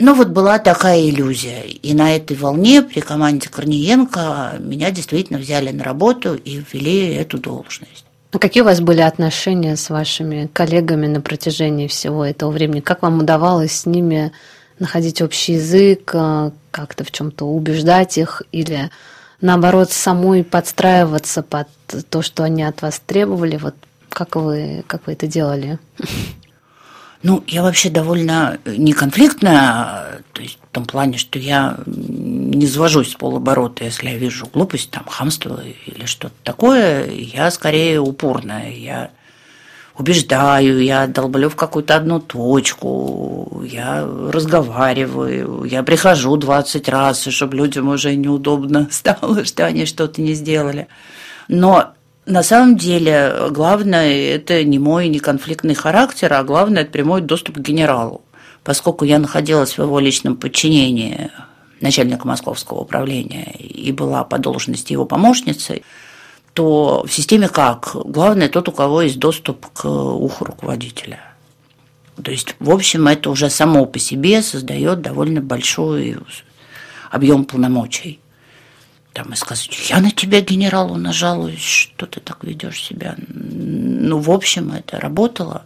Но 0.00 0.14
вот 0.14 0.28
была 0.28 0.58
такая 0.58 1.00
иллюзия. 1.00 1.62
И 1.62 1.94
на 1.94 2.16
этой 2.16 2.36
волне 2.36 2.82
при 2.82 2.98
команде 2.98 3.48
Корниенко 3.48 4.54
меня 4.58 4.90
действительно 4.90 5.38
взяли 5.38 5.70
на 5.70 5.84
работу 5.84 6.34
и 6.34 6.60
ввели 6.72 7.14
эту 7.14 7.38
должность. 7.38 8.04
А 8.32 8.38
какие 8.38 8.62
у 8.62 8.64
вас 8.64 8.80
были 8.80 9.02
отношения 9.02 9.76
с 9.76 9.90
вашими 9.90 10.50
коллегами 10.52 11.06
на 11.06 11.20
протяжении 11.20 11.86
всего 11.86 12.24
этого 12.24 12.50
времени? 12.50 12.80
Как 12.80 13.02
вам 13.02 13.20
удавалось 13.20 13.72
с 13.72 13.86
ними 13.86 14.32
находить 14.80 15.22
общий 15.22 15.52
язык, 15.52 16.10
э, 16.14 16.50
как-то 16.72 17.04
в 17.04 17.12
чем-то 17.12 17.44
убеждать 17.44 18.18
их 18.18 18.42
или 18.50 18.90
наоборот 19.42 19.92
самой 19.92 20.44
подстраиваться 20.44 21.42
под 21.42 21.68
то, 22.08 22.22
что 22.22 22.44
они 22.44 22.62
от 22.62 22.80
вас 22.80 23.02
требовали? 23.04 23.58
Вот 23.58 23.74
как 24.08 24.36
вы, 24.36 24.84
как 24.86 25.06
вы 25.06 25.12
это 25.12 25.26
делали? 25.26 25.78
Ну, 27.22 27.44
я 27.46 27.62
вообще 27.62 27.88
довольно 27.88 28.58
неконфликтная, 28.64 30.22
то 30.32 30.42
есть 30.42 30.58
в 30.60 30.74
том 30.74 30.86
плане, 30.86 31.18
что 31.18 31.38
я 31.38 31.78
не 31.86 32.66
завожусь 32.66 33.12
с 33.12 33.14
полоборота, 33.14 33.84
если 33.84 34.08
я 34.08 34.16
вижу 34.18 34.48
глупость, 34.52 34.90
там, 34.90 35.04
хамство 35.06 35.62
или 35.86 36.04
что-то 36.04 36.34
такое, 36.42 37.08
я 37.12 37.48
скорее 37.52 38.00
упорная, 38.00 38.72
я 38.72 39.10
убеждаю, 39.98 40.82
я 40.82 41.06
долблю 41.06 41.48
в 41.48 41.56
какую-то 41.56 41.96
одну 41.96 42.20
точку, 42.20 43.62
я 43.64 44.08
разговариваю, 44.30 45.64
я 45.64 45.82
прихожу 45.82 46.36
20 46.36 46.88
раз, 46.88 47.24
чтобы 47.24 47.56
людям 47.56 47.88
уже 47.88 48.14
неудобно 48.14 48.88
стало, 48.90 49.44
что 49.44 49.66
они 49.66 49.86
что-то 49.86 50.20
не 50.22 50.34
сделали. 50.34 50.88
Но 51.48 51.92
на 52.24 52.42
самом 52.42 52.76
деле 52.76 53.48
главное 53.50 54.34
это 54.34 54.62
не 54.64 54.78
мой 54.78 55.08
неконфликтный 55.08 55.74
характер, 55.74 56.32
а 56.32 56.44
главное 56.44 56.82
это 56.82 56.92
прямой 56.92 57.20
доступ 57.20 57.56
к 57.56 57.60
генералу. 57.60 58.22
Поскольку 58.64 59.04
я 59.04 59.18
находилась 59.18 59.76
в 59.76 59.82
его 59.82 59.98
личном 59.98 60.36
подчинении 60.36 61.30
начальника 61.80 62.28
московского 62.28 62.80
управления 62.80 63.52
и 63.58 63.90
была 63.90 64.22
по 64.22 64.38
должности 64.38 64.92
его 64.92 65.04
помощницей, 65.04 65.82
то 66.54 67.04
в 67.06 67.12
системе 67.12 67.48
как? 67.48 67.90
Главное 67.94 68.48
тот, 68.48 68.68
у 68.68 68.72
кого 68.72 69.02
есть 69.02 69.18
доступ 69.18 69.66
к 69.72 69.84
уху 69.86 70.44
руководителя. 70.44 71.20
То 72.22 72.30
есть, 72.30 72.54
в 72.58 72.70
общем, 72.70 73.08
это 73.08 73.30
уже 73.30 73.48
само 73.48 73.86
по 73.86 73.98
себе 73.98 74.42
создает 74.42 75.00
довольно 75.00 75.40
большой 75.40 76.18
объем 77.10 77.44
полномочий. 77.44 78.20
Там 79.12 79.32
и 79.32 79.36
сказать, 79.36 79.90
я 79.90 80.00
на 80.00 80.10
тебя, 80.10 80.40
генералу, 80.40 80.96
нажалуюсь, 80.96 81.62
что 81.62 82.06
ты 82.06 82.20
так 82.20 82.44
ведешь 82.44 82.82
себя. 82.82 83.14
Ну, 83.28 84.18
в 84.18 84.30
общем, 84.30 84.72
это 84.72 84.98
работало. 84.98 85.64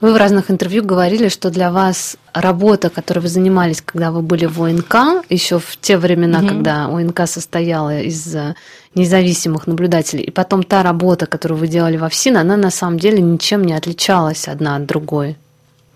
Вы 0.00 0.12
в 0.12 0.16
разных 0.16 0.48
интервью 0.48 0.84
говорили, 0.84 1.28
что 1.28 1.50
для 1.50 1.72
вас 1.72 2.16
работа, 2.32 2.88
которой 2.88 3.18
вы 3.18 3.28
занимались, 3.28 3.82
когда 3.82 4.12
вы 4.12 4.22
были 4.22 4.46
в 4.46 4.62
ОНК, 4.62 5.24
еще 5.28 5.58
в 5.58 5.76
те 5.80 5.98
времена, 5.98 6.38
угу. 6.38 6.48
когда 6.48 6.84
ОНК 6.86 7.26
состояла 7.26 8.00
из 8.00 8.32
э, 8.32 8.54
независимых 8.94 9.66
наблюдателей, 9.66 10.22
и 10.22 10.30
потом 10.30 10.62
та 10.62 10.84
работа, 10.84 11.26
которую 11.26 11.58
вы 11.58 11.66
делали 11.66 11.96
во 11.96 12.08
ФСИН, 12.08 12.36
она 12.36 12.56
на 12.56 12.70
самом 12.70 13.00
деле 13.00 13.20
ничем 13.20 13.64
не 13.64 13.72
отличалась 13.72 14.46
одна 14.46 14.76
от 14.76 14.86
другой 14.86 15.36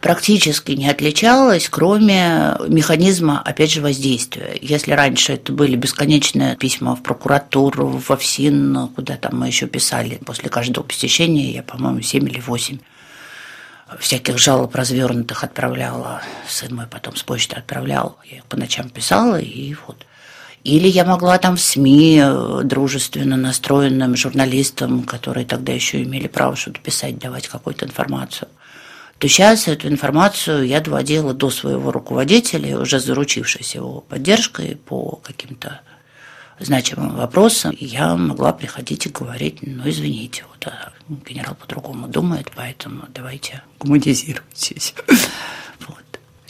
практически 0.00 0.72
не 0.72 0.90
отличалась, 0.90 1.68
кроме 1.68 2.56
механизма, 2.68 3.40
опять 3.40 3.70
же, 3.70 3.80
воздействия. 3.80 4.58
Если 4.60 4.90
раньше 4.90 5.34
это 5.34 5.52
были 5.52 5.76
бесконечные 5.76 6.56
письма 6.56 6.96
в 6.96 7.02
прокуратуру, 7.04 7.86
в 7.86 8.16
ФСИН, 8.16 8.88
куда 8.96 9.16
там 9.16 9.38
мы 9.38 9.46
еще 9.46 9.68
писали 9.68 10.20
после 10.26 10.50
каждого 10.50 10.84
посещения, 10.84 11.52
я, 11.52 11.62
по-моему, 11.62 12.02
7 12.02 12.28
или 12.28 12.40
8 12.40 12.78
всяких 13.98 14.38
жалоб 14.38 14.74
развернутых 14.74 15.44
отправляла. 15.44 16.22
Сын 16.48 16.74
мой 16.74 16.86
потом 16.86 17.16
с 17.16 17.22
почты 17.22 17.56
отправлял. 17.56 18.18
Я 18.30 18.38
их 18.38 18.44
по 18.44 18.56
ночам 18.56 18.90
писала, 18.90 19.40
и 19.40 19.74
вот. 19.86 20.06
Или 20.64 20.86
я 20.86 21.04
могла 21.04 21.38
там 21.38 21.56
в 21.56 21.60
СМИ 21.60 22.20
э, 22.22 22.60
дружественно 22.64 23.36
настроенным 23.36 24.14
журналистам, 24.16 25.02
которые 25.02 25.44
тогда 25.44 25.72
еще 25.72 26.02
имели 26.02 26.28
право 26.28 26.54
что-то 26.54 26.78
писать, 26.78 27.18
давать 27.18 27.48
какую-то 27.48 27.84
информацию, 27.84 28.48
то 29.18 29.28
сейчас 29.28 29.66
эту 29.66 29.88
информацию 29.88 30.66
я 30.66 30.80
доводила 30.80 31.34
до 31.34 31.50
своего 31.50 31.90
руководителя, 31.90 32.78
уже 32.78 33.00
заручившись 33.00 33.74
его 33.74 34.00
поддержкой 34.00 34.76
по 34.76 35.20
каким-то 35.22 35.80
значимым 36.58 37.16
вопросом, 37.16 37.74
я 37.78 38.14
могла 38.16 38.52
приходить 38.52 39.06
и 39.06 39.10
говорить, 39.10 39.58
ну, 39.62 39.88
извините, 39.88 40.44
вот 40.50 40.66
а 40.66 40.92
генерал 41.26 41.54
по-другому 41.54 42.08
думает, 42.08 42.50
поэтому 42.54 43.04
давайте 43.14 43.62
гуманизируйтесь. 43.78 44.94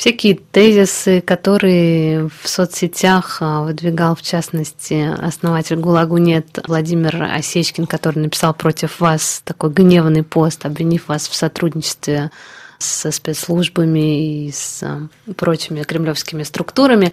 Всякие 0.02 0.34
тезисы, 0.34 1.20
которые 1.20 2.28
в 2.28 2.48
соцсетях 2.48 3.36
а, 3.38 3.62
выдвигал, 3.62 4.16
в 4.16 4.22
частности, 4.22 5.08
основатель 5.24 5.76
ГУЛАГу 5.76 6.16
нет 6.16 6.58
Владимир 6.66 7.22
Осечкин, 7.22 7.86
который 7.86 8.18
написал 8.18 8.52
против 8.52 8.98
вас 8.98 9.42
такой 9.44 9.70
гневный 9.70 10.24
пост, 10.24 10.66
обвинив 10.66 11.06
вас 11.06 11.28
в 11.28 11.34
сотрудничестве 11.36 12.32
со 12.78 13.12
спецслужбами 13.12 14.46
и 14.46 14.50
с 14.50 14.82
а, 14.82 15.06
прочими 15.36 15.84
кремлевскими 15.84 16.42
структурами. 16.42 17.12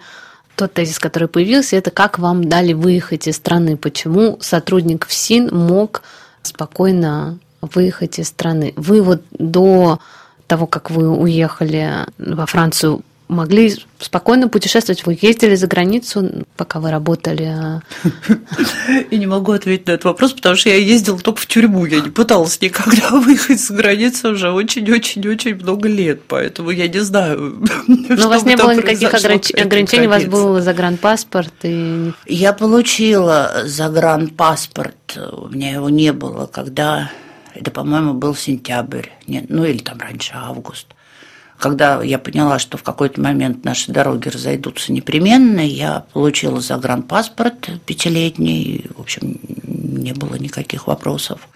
Тот 0.60 0.74
тезис, 0.74 0.98
который 0.98 1.26
появился, 1.26 1.76
это 1.76 1.90
как 1.90 2.18
вам 2.18 2.44
дали 2.44 2.74
выехать 2.74 3.26
из 3.26 3.36
страны, 3.36 3.78
почему 3.78 4.36
сотрудник 4.42 5.06
ФСИН 5.06 5.48
мог 5.50 6.02
спокойно 6.42 7.38
выехать 7.62 8.18
из 8.18 8.28
страны. 8.28 8.74
Вы 8.76 9.00
вот 9.00 9.22
до 9.30 10.00
того, 10.46 10.66
как 10.66 10.90
вы 10.90 11.08
уехали 11.08 12.04
во 12.18 12.44
Францию, 12.44 13.00
могли 13.30 13.74
спокойно 13.98 14.48
путешествовать. 14.48 15.06
Вы 15.06 15.18
ездили 15.20 15.54
за 15.54 15.66
границу, 15.66 16.44
пока 16.56 16.80
вы 16.80 16.90
работали? 16.90 17.80
Я 19.10 19.18
не 19.18 19.26
могу 19.26 19.52
ответить 19.52 19.86
на 19.86 19.92
этот 19.92 20.04
вопрос, 20.04 20.32
потому 20.32 20.56
что 20.56 20.68
я 20.68 20.76
ездила 20.76 21.18
только 21.18 21.40
в 21.40 21.46
тюрьму. 21.46 21.86
Я 21.86 22.00
не 22.00 22.10
пыталась 22.10 22.60
никогда 22.60 23.10
выехать 23.12 23.60
за 23.60 23.74
границу 23.74 24.30
уже 24.30 24.50
очень-очень-очень 24.50 25.54
много 25.54 25.88
лет, 25.88 26.22
поэтому 26.26 26.70
я 26.70 26.88
не 26.88 27.00
знаю. 27.00 27.64
Но 27.86 28.26
у 28.26 28.28
вас 28.28 28.44
не 28.44 28.56
было 28.56 28.74
никаких 28.74 29.14
ограничений, 29.14 30.06
у 30.06 30.10
вас 30.10 30.24
был 30.24 30.60
загранпаспорт? 30.60 31.54
И... 31.62 32.12
Я 32.26 32.52
получила 32.52 33.62
загранпаспорт, 33.64 35.18
у 35.32 35.48
меня 35.48 35.72
его 35.72 35.88
не 35.88 36.12
было, 36.12 36.46
когда 36.46 37.10
это, 37.54 37.70
по-моему, 37.70 38.14
был 38.14 38.34
сентябрь, 38.34 39.08
нет, 39.26 39.46
ну 39.48 39.64
или 39.64 39.78
там 39.78 39.98
раньше, 39.98 40.32
август. 40.34 40.86
Когда 41.60 42.02
я 42.02 42.18
поняла, 42.18 42.58
что 42.58 42.78
в 42.78 42.82
какой-то 42.82 43.20
момент 43.20 43.66
наши 43.66 43.92
дороги 43.92 44.28
разойдутся 44.28 44.92
непременно, 44.92 45.60
я 45.60 46.06
получила 46.14 46.62
загранпаспорт 46.62 47.68
пятилетний, 47.84 48.86
в 48.96 49.00
общем, 49.00 49.38
не 49.64 50.14
было 50.14 50.36
никаких 50.36 50.86
вопросов. 50.86 51.50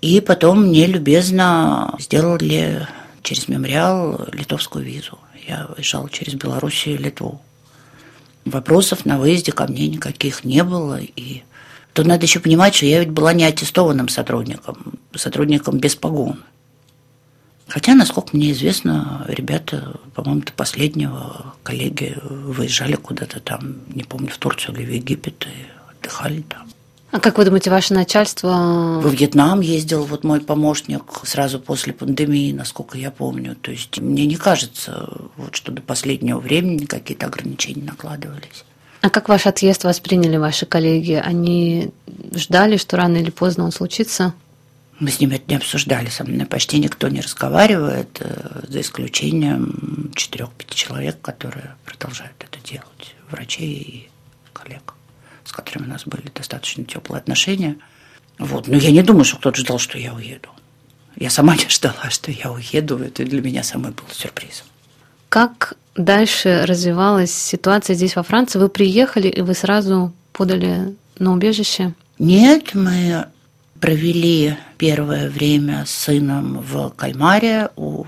И 0.00 0.20
потом 0.20 0.68
мне 0.68 0.86
любезно 0.86 1.96
сделали 1.98 2.86
через 3.24 3.48
мемориал 3.48 4.28
литовскую 4.32 4.84
визу. 4.84 5.18
Я 5.44 5.66
выезжала 5.74 6.08
через 6.08 6.34
Белоруссию 6.34 6.94
и 6.94 6.98
Литву. 6.98 7.42
Вопросов 8.44 9.04
на 9.04 9.18
выезде 9.18 9.50
ко 9.50 9.66
мне 9.66 9.88
никаких 9.88 10.44
не 10.44 10.62
было, 10.62 11.00
и 11.00 11.42
то 11.94 12.04
надо 12.04 12.26
еще 12.26 12.38
понимать, 12.38 12.76
что 12.76 12.86
я 12.86 13.00
ведь 13.00 13.10
была 13.10 13.32
не 13.32 13.44
аттестованным 13.44 14.08
сотрудником, 14.08 14.94
сотрудником 15.16 15.78
без 15.78 15.96
погон. 15.96 16.38
Хотя, 17.68 17.94
насколько 17.94 18.36
мне 18.36 18.52
известно, 18.52 19.24
ребята, 19.26 19.96
по-моему, 20.14 20.42
до 20.42 20.52
последнего 20.52 21.54
коллеги 21.62 22.16
выезжали 22.22 22.94
куда-то 22.94 23.40
там, 23.40 23.76
не 23.88 24.02
помню, 24.02 24.30
в 24.30 24.38
Турцию 24.38 24.76
или 24.76 24.84
в 24.84 24.90
Египет 24.90 25.46
и 25.46 25.90
отдыхали 25.90 26.42
там. 26.42 26.68
А 27.10 27.20
как 27.20 27.38
вы 27.38 27.44
думаете, 27.44 27.70
ваше 27.70 27.94
начальство... 27.94 29.00
Во 29.00 29.08
Вьетнам 29.08 29.60
ездил 29.60 30.04
вот 30.04 30.24
мой 30.24 30.40
помощник 30.40 31.04
сразу 31.22 31.60
после 31.60 31.92
пандемии, 31.92 32.52
насколько 32.52 32.98
я 32.98 33.12
помню. 33.12 33.54
То 33.54 33.70
есть 33.70 34.00
мне 34.00 34.26
не 34.26 34.34
кажется, 34.34 35.08
вот, 35.36 35.54
что 35.54 35.70
до 35.70 35.80
последнего 35.80 36.40
времени 36.40 36.86
какие-то 36.86 37.26
ограничения 37.26 37.84
накладывались. 37.84 38.64
А 39.00 39.10
как 39.10 39.28
ваш 39.28 39.46
отъезд 39.46 39.84
восприняли 39.84 40.38
ваши 40.38 40.66
коллеги? 40.66 41.12
Они 41.24 41.92
ждали, 42.34 42.78
что 42.78 42.96
рано 42.96 43.18
или 43.18 43.30
поздно 43.30 43.64
он 43.64 43.70
случится? 43.70 44.34
Мы 45.00 45.10
с 45.10 45.20
ними 45.20 45.36
это 45.36 45.44
не 45.48 45.56
обсуждали, 45.56 46.08
со 46.08 46.24
мной 46.24 46.46
почти 46.46 46.78
никто 46.78 47.08
не 47.08 47.20
разговаривает, 47.20 48.18
э, 48.20 48.60
за 48.68 48.80
исключением 48.80 50.12
четырех-пяти 50.14 50.74
человек, 50.74 51.20
которые 51.20 51.74
продолжают 51.84 52.36
это 52.38 52.64
делать, 52.64 53.16
врачей 53.30 53.74
и 53.74 54.08
коллег, 54.52 54.94
с 55.44 55.52
которыми 55.52 55.86
у 55.86 55.90
нас 55.90 56.04
были 56.04 56.30
достаточно 56.32 56.84
теплые 56.84 57.18
отношения. 57.20 57.76
Вот. 58.38 58.68
Но 58.68 58.76
я 58.76 58.90
не 58.90 59.02
думаю, 59.02 59.24
что 59.24 59.36
кто-то 59.38 59.60
ждал, 59.60 59.78
что 59.78 59.98
я 59.98 60.14
уеду. 60.14 60.48
Я 61.16 61.30
сама 61.30 61.56
не 61.56 61.68
ждала, 61.68 62.10
что 62.10 62.30
я 62.30 62.50
уеду. 62.50 62.98
Это 62.98 63.24
для 63.24 63.40
меня 63.40 63.62
самой 63.62 63.92
было 63.92 64.08
сюрпризом. 64.12 64.66
Как 65.28 65.74
дальше 65.96 66.64
развивалась 66.66 67.32
ситуация 67.32 67.94
здесь 67.94 68.16
во 68.16 68.22
Франции? 68.22 68.58
Вы 68.58 68.68
приехали, 68.68 69.28
и 69.28 69.40
вы 69.40 69.54
сразу 69.54 70.12
подали 70.32 70.94
на 71.18 71.32
убежище? 71.32 71.94
Нет, 72.18 72.74
мы 72.74 73.26
провели 73.80 74.56
первое 74.78 75.28
время 75.28 75.84
с 75.86 75.90
сыном 75.90 76.58
в 76.60 76.90
Кальмаре 76.90 77.70
у 77.76 78.04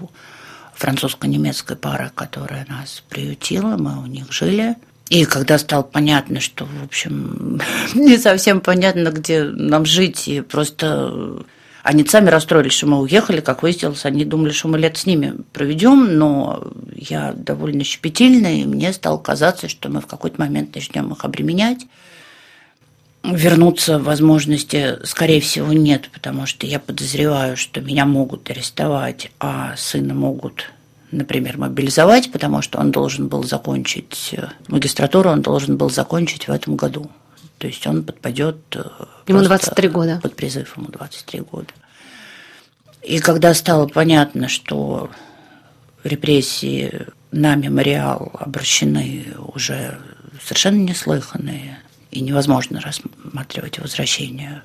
французско-немецкой 0.75 1.77
пары, 1.77 2.11
которая 2.15 2.67
нас 2.69 3.03
приютила, 3.09 3.77
мы 3.77 4.03
у 4.03 4.07
них 4.07 4.33
жили. 4.33 4.77
И 5.09 5.25
когда 5.25 5.59
стало 5.59 5.83
понятно, 5.83 6.41
что, 6.41 6.65
в 6.65 6.85
общем, 6.85 7.61
не 7.95 8.19
совсем 8.19 8.61
понятно, 8.61 9.11
где 9.11 9.45
нам 9.45 9.87
жить, 9.87 10.29
и 10.29 10.41
просто 10.41 11.45
они 11.87 12.05
сами 12.05 12.31
расстроились, 12.31 12.73
что 12.73 12.89
мы 12.89 13.01
уехали, 13.01 13.41
как 13.41 13.63
выяснилось, 13.63 14.05
они 14.05 14.25
думали, 14.25 14.51
что 14.51 14.67
мы 14.67 14.79
лет 14.79 14.97
с 14.97 15.07
ними 15.07 15.35
проведем, 15.53 16.19
но 16.19 16.67
я 16.93 17.33
довольно 17.33 17.85
щепетильная, 17.85 18.55
и 18.55 18.65
мне 18.65 18.93
стало 18.93 19.19
казаться, 19.19 19.69
что 19.69 19.89
мы 19.89 20.01
в 20.01 20.07
какой-то 20.07 20.41
момент 20.41 20.75
начнем 20.75 21.13
их 21.13 21.25
обременять. 21.25 21.87
Вернуться 23.33 23.99
возможности, 23.99 24.99
скорее 25.05 25.41
всего, 25.41 25.73
нет, 25.73 26.11
потому 26.13 26.47
что 26.47 26.67
я 26.67 26.79
подозреваю, 26.79 27.57
что 27.57 27.81
меня 27.81 28.07
могут 28.07 28.49
арестовать, 28.51 29.31
а 29.41 29.75
сына 29.77 30.15
могут, 30.15 30.67
например, 31.11 31.59
мобилизовать, 31.59 32.33
потому 32.33 32.63
что 32.63 32.79
он 32.79 32.91
должен 32.91 33.29
был 33.29 33.43
закончить 33.45 34.35
магистратуру, 34.69 35.31
он 35.31 35.43
должен 35.43 35.77
был 35.77 35.91
закончить 35.91 36.49
в 36.49 36.53
этом 36.53 36.77
году. 36.77 37.11
То 37.59 37.67
есть 37.67 37.87
он 37.87 38.05
подпадет 38.05 38.59
э, 38.75 38.85
Ему 39.27 39.43
23 39.43 39.89
года. 39.89 40.21
Под 40.23 40.37
призыв 40.37 40.77
ему 40.77 40.89
23 40.89 41.41
года. 41.41 41.69
И 43.03 43.19
когда 43.19 43.55
стало 43.55 43.87
понятно, 43.87 44.49
что 44.49 45.11
репрессии 46.05 47.07
на 47.31 47.55
мемориал 47.55 48.33
обращены 48.39 49.27
уже 49.55 49.99
совершенно 50.43 50.83
неслыханные, 50.83 51.79
и 52.17 52.21
невозможно 52.21 52.81
рассматривать 52.81 53.79
возвращение 53.79 54.63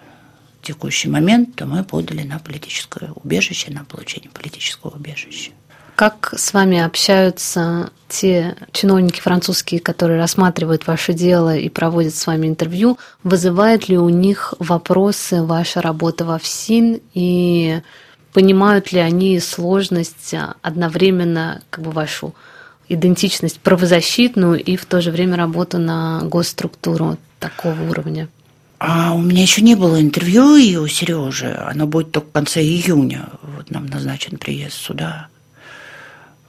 в 0.62 0.66
текущий 0.66 1.10
момент, 1.10 1.56
то 1.56 1.66
мы 1.66 1.84
подали 1.84 2.24
на 2.24 2.40
политическое 2.40 3.12
убежище, 3.16 3.72
на 3.72 3.84
получение 3.84 4.30
политического 4.30 4.92
убежища. 4.92 5.52
Как 5.96 6.34
с 6.36 6.54
вами 6.54 6.80
общаются 6.80 7.92
те 8.08 8.56
чиновники 8.72 9.20
французские, 9.20 9.82
которые 9.82 10.18
рассматривают 10.18 10.88
ваше 10.88 11.14
дело 11.14 11.56
и 11.56 11.70
проводят 11.70 12.16
с 12.16 12.26
вами 12.26 12.48
интервью? 12.48 12.98
Вызывает 13.24 13.90
ли 13.90 13.98
у 13.98 14.10
них 14.10 14.54
вопросы 14.60 15.44
ваша 15.44 15.82
работа 15.82 16.24
во 16.26 16.40
ФСИН 16.40 17.02
и 17.14 17.82
понимают 18.34 18.94
ли 18.94 19.00
они 19.00 19.40
сложность 19.40 20.34
одновременно 20.62 21.62
как 21.70 21.84
бы 21.84 21.92
вашу 21.92 22.34
идентичность 22.88 23.60
правозащитную 23.60 24.64
и 24.64 24.78
в 24.78 24.86
то 24.86 25.02
же 25.02 25.12
время 25.12 25.36
работу 25.36 25.78
на 25.78 26.22
госструктуру 26.24 27.18
такого 27.42 27.82
уровня? 27.90 28.30
А 28.80 29.14
у 29.14 29.22
меня 29.22 29.42
еще 29.42 29.62
не 29.62 29.76
было 29.76 30.00
интервью 30.00 30.56
и 30.56 30.76
у 30.76 30.88
Сережи. 30.88 31.56
Оно 31.70 31.86
будет 31.86 32.12
только 32.12 32.30
в 32.30 32.32
конце 32.32 32.62
июня. 32.62 33.30
Вот 33.44 33.70
нам 33.70 33.86
назначен 33.86 34.38
приезд 34.38 34.76
сюда. 34.76 35.28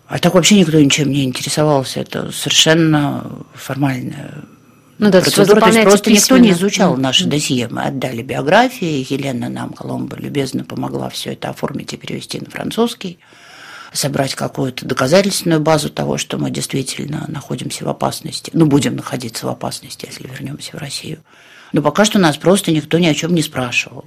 А 0.07 0.19
так 0.19 0.35
вообще 0.35 0.59
никто 0.59 0.81
ничем 0.81 1.11
не 1.11 1.25
интересовался. 1.25 2.01
Это 2.01 2.31
совершенно 2.33 3.31
формальная 3.55 4.45
ну, 4.99 5.11
да, 5.11 5.21
процедура. 5.21 5.61
То 5.61 5.67
есть 5.67 5.83
просто 5.83 6.11
письменно. 6.11 6.21
никто 6.21 6.37
не 6.39 6.51
изучал 6.53 6.97
наши 6.97 7.27
досье. 7.27 7.69
Мы 7.71 7.83
отдали 7.83 8.23
биографии. 8.23 9.07
Елена 9.13 9.49
нам, 9.49 9.71
Коломбо, 9.71 10.17
любезно 10.17 10.65
помогла 10.65 11.11
все 11.11 11.33
это 11.33 11.51
оформить 11.51 11.93
и 11.93 11.97
перевести 11.97 12.41
на 12.41 12.49
французский 12.49 13.19
собрать 13.93 14.35
какую-то 14.35 14.87
доказательственную 14.87 15.61
базу 15.61 15.91
того, 15.91 16.19
что 16.19 16.39
мы 16.39 16.51
действительно 16.51 17.25
находимся 17.29 17.85
в 17.85 17.89
опасности, 17.89 18.51
ну, 18.55 18.67
будем 18.67 18.97
находиться 18.97 19.47
в 19.47 19.51
опасности, 19.51 20.07
если 20.07 20.27
вернемся 20.27 20.77
в 20.77 20.81
Россию. 20.81 21.19
Но 21.73 21.83
пока 21.83 22.05
что 22.05 22.19
нас 22.19 22.37
просто 22.37 22.71
никто 22.71 22.99
ни 22.99 23.07
о 23.07 23.15
чем 23.15 23.35
не 23.35 23.43
спрашивал. 23.43 24.05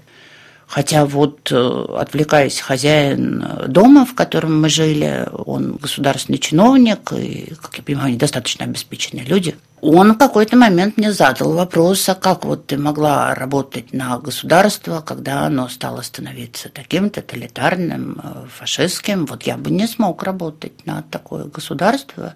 Хотя 0.67 1.06
вот, 1.06 1.51
э, 1.51 1.86
отвлекаясь, 1.97 2.60
хозяин 2.60 3.45
дома, 3.67 4.06
в 4.06 4.15
котором 4.15 4.62
мы 4.62 4.69
жили, 4.69 5.28
он 5.32 5.75
государственный 5.75 6.39
чиновник, 6.39 7.13
и, 7.13 7.54
как 7.62 7.78
я 7.78 7.84
понимаю, 7.84 8.13
недостаточно 8.13 8.65
обеспеченные 8.65 9.25
люди, 9.25 9.56
он 9.82 10.13
в 10.13 10.17
какой-то 10.17 10.58
момент 10.58 10.97
мне 10.97 11.13
задал 11.13 11.54
вопрос, 11.54 12.10
а 12.10 12.15
как 12.15 12.45
вот 12.45 12.65
ты 12.65 12.78
могла 12.78 13.36
работать 13.36 13.93
на 13.93 14.17
государство, 14.17 15.01
когда 15.01 15.41
оно 15.41 15.69
стало 15.69 16.01
становиться 16.01 16.69
таким 16.69 17.12
тоталитарным, 17.12 18.19
э, 18.23 18.45
фашистским? 18.49 19.28
Вот 19.28 19.43
я 19.43 19.58
бы 19.58 19.69
не 19.69 19.88
смог 19.88 20.23
работать 20.23 20.86
на 20.86 21.04
такое 21.04 21.45
государство, 21.45 22.36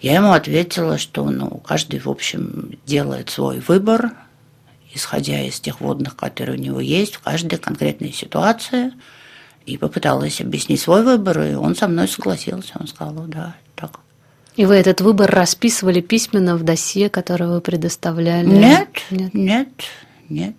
Я 0.00 0.14
ему 0.14 0.32
ответила, 0.32 0.96
что 0.96 1.28
ну, 1.28 1.58
каждый, 1.58 2.00
в 2.00 2.08
общем, 2.08 2.78
делает 2.86 3.28
свой 3.28 3.60
выбор, 3.60 4.12
исходя 4.92 5.40
из 5.42 5.60
тех 5.60 5.80
водных, 5.80 6.16
которые 6.16 6.58
у 6.58 6.60
него 6.60 6.80
есть 6.80 7.14
в 7.14 7.20
каждой 7.20 7.58
конкретной 7.58 8.12
ситуации, 8.12 8.92
и 9.66 9.76
попыталась 9.76 10.40
объяснить 10.40 10.80
свой 10.80 11.04
выбор, 11.04 11.40
и 11.42 11.54
он 11.54 11.76
со 11.76 11.86
мной 11.86 12.08
согласился. 12.08 12.72
Он 12.80 12.86
сказал, 12.86 13.14
да, 13.26 13.54
так. 13.76 14.00
И 14.56 14.66
вы 14.66 14.74
этот 14.74 15.00
выбор 15.00 15.30
расписывали 15.30 16.00
письменно 16.00 16.56
в 16.56 16.64
досье, 16.64 17.08
которое 17.08 17.48
вы 17.48 17.60
предоставляли? 17.60 18.46
Нет, 18.46 18.88
нет, 19.10 19.34
нет, 19.34 19.68
нет. 20.28 20.56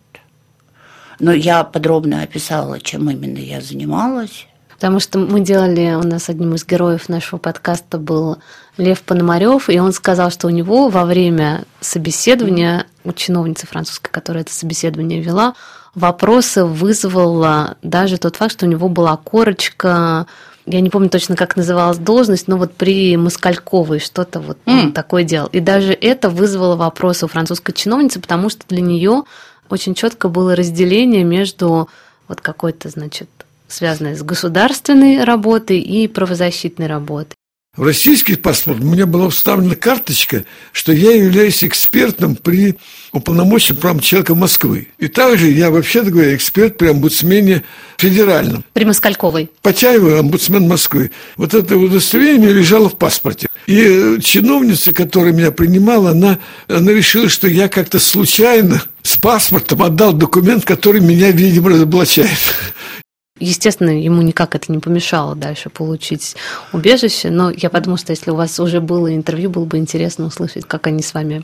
Но 1.20 1.32
я 1.32 1.64
подробно 1.64 2.24
описала, 2.24 2.80
чем 2.80 3.10
именно 3.10 3.38
я 3.38 3.62
занималась. 3.62 4.48
Потому 4.82 5.00
что 5.00 5.20
мы 5.20 5.42
делали, 5.42 5.94
у 5.94 6.02
нас 6.02 6.28
одним 6.28 6.56
из 6.56 6.66
героев 6.66 7.08
нашего 7.08 7.38
подкаста 7.38 8.00
был 8.00 8.40
Лев 8.78 9.04
Пономарев, 9.04 9.70
и 9.70 9.80
он 9.80 9.94
сказал, 9.94 10.32
что 10.32 10.48
у 10.48 10.50
него 10.50 10.88
во 10.88 11.06
время 11.06 11.66
собеседования 11.82 12.88
у 13.04 13.12
чиновницы 13.12 13.68
французской, 13.68 14.10
которая 14.10 14.42
это 14.42 14.52
собеседование 14.52 15.22
вела, 15.22 15.54
вопросы 15.94 16.66
вызвала 16.66 17.78
даже 17.84 18.18
тот 18.18 18.38
факт, 18.38 18.54
что 18.54 18.66
у 18.66 18.70
него 18.70 18.90
была 18.90 19.16
корочка 19.18 20.26
я 20.66 20.80
не 20.80 20.90
помню 20.90 21.10
точно, 21.10 21.36
как 21.36 21.56
называлась 21.56 22.00
должность, 22.00 22.48
но 22.48 22.58
вот 22.58 22.74
при 22.74 23.18
Москальковой 23.18 24.00
что-то 24.00 24.40
вот 24.40 24.58
mm. 24.66 24.94
такое 24.94 25.24
делал. 25.24 25.48
И 25.48 25.60
даже 25.60 25.94
это 25.94 26.30
вызвало 26.30 26.76
вопросы 26.76 27.26
у 27.26 27.28
французской 27.28 27.74
чиновницы, 27.74 28.20
потому 28.20 28.50
что 28.50 28.64
для 28.68 28.82
нее 28.82 29.24
очень 29.70 29.94
четко 29.94 30.28
было 30.28 30.56
разделение 30.56 31.24
между 31.24 31.88
вот 32.28 32.42
какой-то, 32.42 32.90
значит, 32.90 33.30
связанной 33.72 34.16
с 34.16 34.24
государственной 34.24 35.24
работой 35.24 35.80
и 35.80 36.08
правозащитной 36.08 36.88
работой. 36.88 37.36
В 37.78 37.84
российский 37.84 38.36
паспорт 38.36 38.82
у 38.82 38.84
меня 38.84 39.06
была 39.06 39.30
вставлена 39.30 39.76
карточка, 39.76 40.44
что 40.74 40.92
я 40.92 41.14
являюсь 41.14 41.64
экспертом 41.64 42.36
при 42.36 42.76
уполномоченном 43.14 43.80
прав 43.80 44.04
человека 44.04 44.36
Москвы. 44.36 44.90
И 44.98 45.08
также 45.08 45.48
я, 45.48 45.72
вообще-то 45.72 46.12
говоря, 46.12 46.36
эксперт 46.36 46.78
при 46.78 46.88
омбудсмене 46.88 47.64
федеральном. 47.98 48.66
При 48.74 48.84
Москальковой. 48.84 49.50
Почаева, 49.62 50.20
омбудсмен 50.20 50.68
Москвы. 50.68 51.12
Вот 51.38 51.54
это 51.54 51.78
удостоверение 51.78 52.52
лежало 52.52 52.90
в 52.90 52.98
паспорте. 52.98 53.48
И 53.68 54.18
чиновница, 54.22 54.92
которая 54.92 55.32
меня 55.32 55.52
принимала, 55.52 56.10
она, 56.10 56.40
она 56.68 56.92
решила, 56.92 57.30
что 57.30 57.48
я 57.48 57.70
как-то 57.70 58.00
случайно 58.00 58.84
с 59.02 59.16
паспортом 59.16 59.82
отдал 59.82 60.12
документ, 60.12 60.66
который 60.66 61.00
меня, 61.00 61.32
видимо, 61.32 61.70
разоблачает. 61.70 62.38
Естественно, 63.42 63.90
ему 63.90 64.22
никак 64.22 64.54
это 64.56 64.72
не 64.72 64.78
помешало 64.78 65.36
дальше 65.36 65.70
получить 65.70 66.36
убежище, 66.74 67.32
но 67.32 67.50
я 67.50 67.72
подумала, 67.72 67.98
что 67.98 68.12
если 68.12 68.30
у 68.30 68.36
вас 68.36 68.60
уже 68.60 68.80
было 68.80 69.14
интервью, 69.14 69.50
было 69.50 69.66
бы 69.66 69.78
интересно 69.78 70.26
услышать, 70.26 70.66
как 70.66 70.86
они 70.86 71.02
с 71.02 71.14
вами 71.16 71.44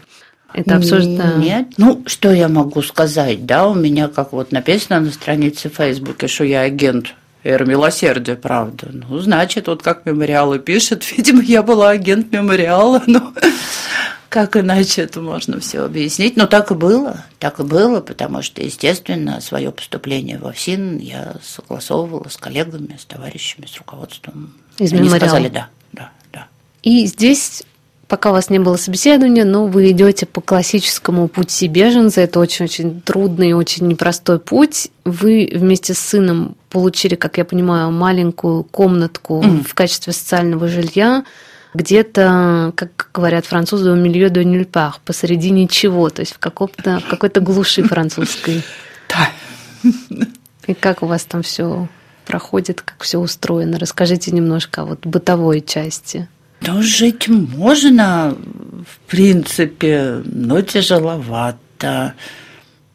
это 0.54 0.76
обсуждают. 0.76 1.38
Нет, 1.38 1.68
ну, 1.78 2.04
что 2.06 2.32
я 2.32 2.48
могу 2.48 2.82
сказать, 2.84 3.46
да, 3.46 3.68
у 3.68 3.74
меня, 3.74 4.08
как 4.08 4.32
вот 4.32 4.52
написано 4.52 5.00
на 5.00 5.12
странице 5.12 5.70
в 5.70 5.76
Фейсбуке, 5.76 6.28
что 6.28 6.44
я 6.44 6.62
агент 6.62 7.16
Эр 7.44 7.66
милосердия, 7.66 8.36
правда. 8.36 8.90
Ну, 8.92 9.20
значит, 9.20 9.68
вот 9.68 9.82
как 9.82 10.06
мемориалы 10.06 10.60
пишет, 10.60 11.04
видимо, 11.18 11.42
я 11.42 11.64
была 11.64 11.90
агент 11.90 12.32
мемориала, 12.32 13.02
но 13.08 13.34
как 14.30 14.58
иначе 14.58 15.02
это 15.02 15.22
можно 15.22 15.60
все 15.60 15.84
объяснить? 15.84 16.38
Но 16.38 16.48
так 16.48 16.72
и 16.72 16.74
было, 16.76 17.26
так 17.40 17.60
и 17.60 17.64
было, 17.64 18.02
потому 18.02 18.42
что, 18.42 18.62
естественно, 18.62 19.42
свое 19.42 19.72
поступление 19.72 20.38
в 20.38 20.52
ФСИН 20.52 20.98
я 21.00 21.36
согласовывала 21.44 22.30
с 22.30 22.38
коллегами, 22.38 22.98
с 23.00 23.06
товарищами, 23.06 23.66
с 23.66 23.78
руководством. 23.78 24.54
Из 24.78 24.92
Они 24.92 25.02
мемориала. 25.02 25.30
сказали 25.30 25.50
да, 25.50 25.70
да, 25.92 26.12
да. 26.32 26.48
И 26.84 27.06
здесь 27.06 27.64
пока 28.08 28.30
у 28.30 28.34
вас 28.34 28.50
не 28.50 28.60
было 28.60 28.78
собеседования, 28.78 29.46
но 29.46 29.66
вы 29.66 29.92
идете 29.92 30.26
по 30.26 30.42
классическому 30.42 31.28
пути 31.28 31.68
беженца. 31.68 32.22
Это 32.22 32.40
очень-очень 32.40 33.02
трудный 33.02 33.50
и 33.50 33.54
очень 33.54 33.88
непростой 33.88 34.40
путь. 34.40 34.90
Вы 35.04 35.50
вместе 35.54 35.94
с 35.94 36.00
сыном 36.00 36.56
получили, 36.70 37.16
как 37.16 37.38
я 37.38 37.46
понимаю, 37.46 37.92
маленькую 37.92 38.64
комнатку 38.64 39.42
mm. 39.42 39.64
в 39.64 39.74
качестве 39.74 40.14
социального 40.14 40.68
жилья 40.68 41.24
где-то, 41.78 42.74
как 42.76 43.10
говорят 43.14 43.46
французы, 43.46 43.92
у 43.92 43.96
милье 43.96 44.30
де 44.30 44.44
нюльпар, 44.44 44.96
посреди 45.06 45.52
ничего, 45.52 46.10
то 46.10 46.22
есть 46.22 46.34
в, 46.34 46.40
каком-то, 46.40 47.00
в 47.00 47.08
какой-то 47.08 47.40
глуши 47.40 47.84
французской. 47.84 48.64
Да. 49.10 49.30
И 50.66 50.74
как 50.74 51.04
у 51.04 51.06
вас 51.06 51.24
там 51.24 51.44
все 51.44 51.88
проходит, 52.26 52.82
как 52.82 53.04
все 53.04 53.20
устроено? 53.20 53.80
Расскажите 53.80 54.32
немножко 54.32 54.82
о 54.82 54.86
вот 54.86 55.06
бытовой 55.06 55.62
части. 55.62 56.28
Ну, 56.62 56.82
жить 56.82 57.28
можно, 57.28 58.36
в 58.36 59.10
принципе, 59.10 60.22
но 60.26 60.62
тяжеловато. 60.62 62.16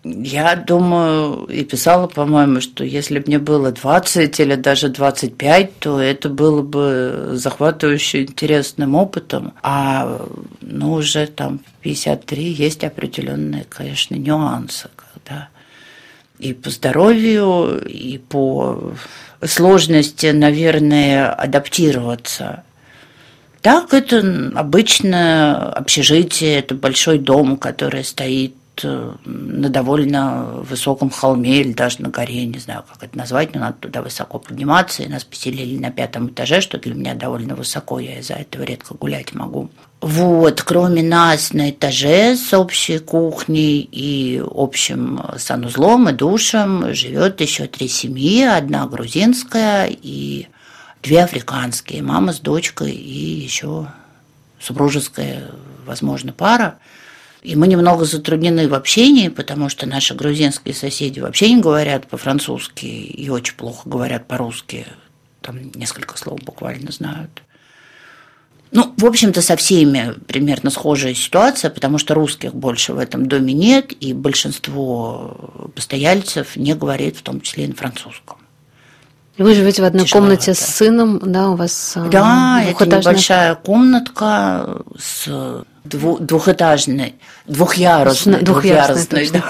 Я 0.05 0.57
думаю, 0.57 1.45
и 1.45 1.63
писала, 1.65 2.09
по-моему, 2.09 2.61
что 2.61 2.83
если 2.83 3.21
бы 3.21 3.25
мне 3.29 3.39
было 3.39 3.71
20 3.71 4.41
или 4.41 4.57
даже 4.57 4.89
25, 4.89 5.79
то 5.79 6.01
это 6.01 6.29
было 6.29 6.63
бы 6.63 7.31
захватывающе 7.35 8.23
интересным 8.23 8.97
опытом. 8.97 9.53
А 9.63 10.27
ну, 10.61 10.95
уже 10.95 11.29
там 11.29 11.61
53 11.83 12.43
есть 12.43 12.83
определенные, 12.83 13.65
конечно, 13.69 14.17
нюансы, 14.17 14.89
когда 14.97 15.49
и 16.41 16.53
по 16.53 16.71
здоровью, 16.71 17.81
и 17.87 18.19
по 18.19 18.95
сложности, 19.45 20.27
наверное, 20.27 21.31
адаптироваться. 21.33 22.65
Так, 23.61 23.95
это 23.95 24.51
обычное 24.57 25.55
общежитие, 25.55 26.59
это 26.59 26.75
большой 26.75 27.21
дом, 27.21 27.57
который 27.57 28.03
стоит 28.03 28.55
на 28.83 29.69
довольно 29.69 30.45
высоком 30.63 31.11
холме 31.11 31.61
или 31.61 31.73
даже 31.73 32.01
на 32.01 32.09
горе, 32.09 32.47
не 32.47 32.59
знаю, 32.59 32.85
как 32.91 33.03
это 33.03 33.17
назвать, 33.17 33.55
но 33.55 33.61
надо 33.61 33.77
туда 33.81 34.03
высоко 34.03 34.39
подниматься, 34.39 35.03
и 35.03 35.09
нас 35.09 35.25
поселили 35.25 35.79
на 35.79 35.91
пятом 35.91 36.29
этаже, 36.29 36.61
что 36.61 36.79
для 36.79 36.95
меня 36.95 37.15
довольно 37.15 37.55
высоко, 37.55 37.99
я 37.99 38.19
из-за 38.19 38.35
этого 38.35 38.63
редко 38.63 38.95
гулять 38.95 39.35
могу. 39.35 39.71
Вот, 40.01 40.63
кроме 40.63 41.03
нас 41.03 41.53
на 41.53 41.71
этаже 41.71 42.37
с 42.37 42.53
общей 42.55 42.99
кухней 42.99 43.89
и 43.93 44.43
общим 44.45 45.21
санузлом 45.37 46.09
и 46.09 46.13
душем 46.13 46.95
живет 46.95 47.41
еще 47.41 47.67
три 47.67 47.89
семьи, 47.89 48.43
одна 48.43 48.87
грузинская 48.87 49.89
и 49.91 50.49
две 51.03 51.23
африканские, 51.23 52.03
мама 52.03 52.33
с 52.33 52.41
дочкой 52.41 52.93
и 52.93 53.43
еще 53.43 53.89
супружеская, 54.59 55.51
возможно, 55.85 56.33
пара– 56.33 56.79
и 57.43 57.57
мы 57.57 57.67
немного 57.67 58.05
затруднены 58.05 58.69
в 58.69 58.75
общении, 58.75 59.29
потому 59.29 59.69
что 59.69 59.87
наши 59.87 60.15
грузинские 60.15 60.75
соседи 60.75 61.19
вообще 61.19 61.53
не 61.53 61.61
говорят 61.61 62.07
по-французски 62.07 62.87
и 62.87 63.29
очень 63.29 63.57
плохо 63.57 63.89
говорят 63.89 64.29
по-русски. 64.29 64.87
Там 65.41 65.73
несколько 65.75 66.17
слов 66.17 66.41
буквально 66.43 66.93
знают. 66.93 67.43
Ну, 68.71 68.95
в 68.97 69.05
общем-то, 69.05 69.43
со 69.43 69.57
всеми 69.57 70.15
примерно 70.27 70.71
схожая 70.71 71.15
ситуация, 71.15 71.71
потому 71.71 71.99
что 71.99 72.15
русских 72.15 72.55
больше 72.55 72.95
в 72.95 72.99
этом 72.99 73.27
доме 73.27 73.53
нет, 73.53 73.93
и 74.01 74.15
большинство 74.15 75.71
постояльцев 75.75 76.57
не 76.57 76.75
говорит, 76.75 77.17
в 77.17 77.23
том 77.23 77.41
числе 77.43 77.65
и 77.65 77.69
на 77.69 77.75
французском. 77.75 78.39
Вы 79.39 79.55
живете 79.55 79.83
в 79.83 79.85
одной 79.87 80.05
Тяжеловато. 80.05 80.37
комнате 80.37 80.55
с 80.55 80.61
сыном, 80.61 81.21
да, 81.25 81.51
у 81.51 81.57
вас 81.57 81.95
а, 81.97 82.07
Да, 82.09 82.63
это 82.63 82.87
небольшая 82.87 83.55
комнатка 83.55 84.83
с 84.99 85.65
двухэтажной, 85.85 87.15
двухъярусной, 87.47 88.43
двухъярусной, 88.43 89.31
да, 89.31 89.43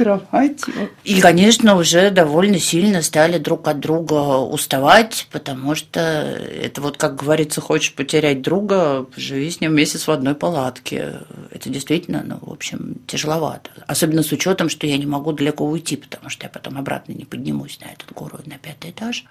кроватью. 0.00 0.90
И, 1.04 1.20
конечно, 1.20 1.76
уже 1.76 2.10
довольно 2.10 2.58
сильно 2.58 3.02
стали 3.02 3.38
друг 3.38 3.68
от 3.68 3.80
друга 3.80 4.38
уставать, 4.38 5.26
потому 5.30 5.74
что 5.74 6.00
это 6.00 6.80
вот, 6.80 6.96
как 6.96 7.16
говорится, 7.16 7.60
хочешь 7.60 7.94
потерять 7.94 8.40
друга, 8.40 9.06
живи 9.16 9.50
с 9.50 9.60
ним 9.60 9.74
месяц 9.74 10.06
в 10.06 10.10
одной 10.10 10.34
палатке. 10.34 11.20
Это 11.50 11.68
действительно, 11.68 12.22
ну, 12.24 12.38
в 12.40 12.50
общем, 12.50 12.96
тяжеловато. 13.06 13.70
Особенно 13.86 14.22
с 14.22 14.32
учетом, 14.32 14.70
что 14.70 14.86
я 14.86 14.96
не 14.96 15.06
могу 15.06 15.32
далеко 15.32 15.66
уйти, 15.66 15.96
потому 15.96 16.30
что 16.30 16.44
я 16.46 16.48
потом 16.50 16.78
обратно 16.78 17.12
не 17.12 17.26
поднимусь 17.26 17.78
на 17.80 17.92
этот 17.92 18.10
гору, 18.14 18.38
на 18.46 18.56
пятый 18.56 18.92
этаж. 18.92 19.26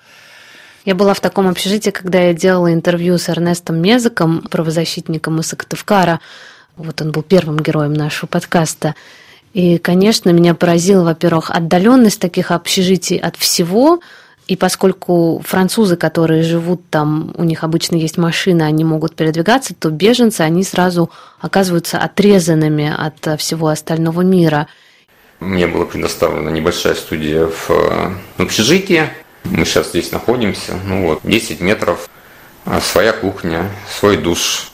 Я 0.86 0.94
была 0.94 1.14
в 1.16 1.20
таком 1.20 1.48
общежитии, 1.48 1.90
когда 1.90 2.22
я 2.22 2.34
делала 2.34 2.72
интервью 2.72 3.18
с 3.18 3.28
Эрнестом 3.28 3.82
Мезиком, 3.82 4.42
правозащитником 4.44 5.40
из 5.40 5.48
Сыктывкара. 5.48 6.20
Вот 6.78 7.02
он 7.02 7.12
был 7.12 7.24
первым 7.24 7.58
героем 7.58 7.94
нашего 7.94 8.28
подкаста. 8.28 8.94
И, 9.54 9.78
конечно, 9.78 10.30
меня 10.30 10.54
поразила, 10.54 11.04
во-первых, 11.04 11.50
отдаленность 11.50 12.20
таких 12.20 12.52
общежитий 12.52 13.18
от 13.18 13.36
всего. 13.36 14.00
И 14.48 14.56
поскольку 14.56 15.44
французы, 15.46 15.96
которые 15.96 16.44
живут 16.44 16.82
там, 16.90 17.34
у 17.36 17.44
них 17.44 17.64
обычно 17.64 17.96
есть 17.96 18.18
машина, 18.18 18.66
они 18.66 18.84
могут 18.84 19.16
передвигаться, 19.16 19.76
то 19.76 19.90
беженцы, 19.90 20.42
они 20.42 20.64
сразу 20.64 21.12
оказываются 21.40 22.00
отрезанными 22.00 22.92
от 22.96 23.40
всего 23.40 23.68
остального 23.68 24.22
мира. 24.22 24.68
Мне 25.40 25.68
была 25.68 25.86
предоставлена 25.86 26.50
небольшая 26.50 26.96
студия 26.96 27.46
в 27.46 27.70
э, 27.70 28.12
общежитии. 28.38 29.10
Мы 29.46 29.66
сейчас 29.66 29.90
здесь 29.90 30.12
находимся. 30.12 30.74
Ну 30.86 31.06
вот, 31.08 31.20
10 31.24 31.62
метров, 31.62 32.10
а, 32.66 32.82
своя 32.82 33.14
кухня, 33.14 33.70
свой 33.88 34.18
душ, 34.18 34.72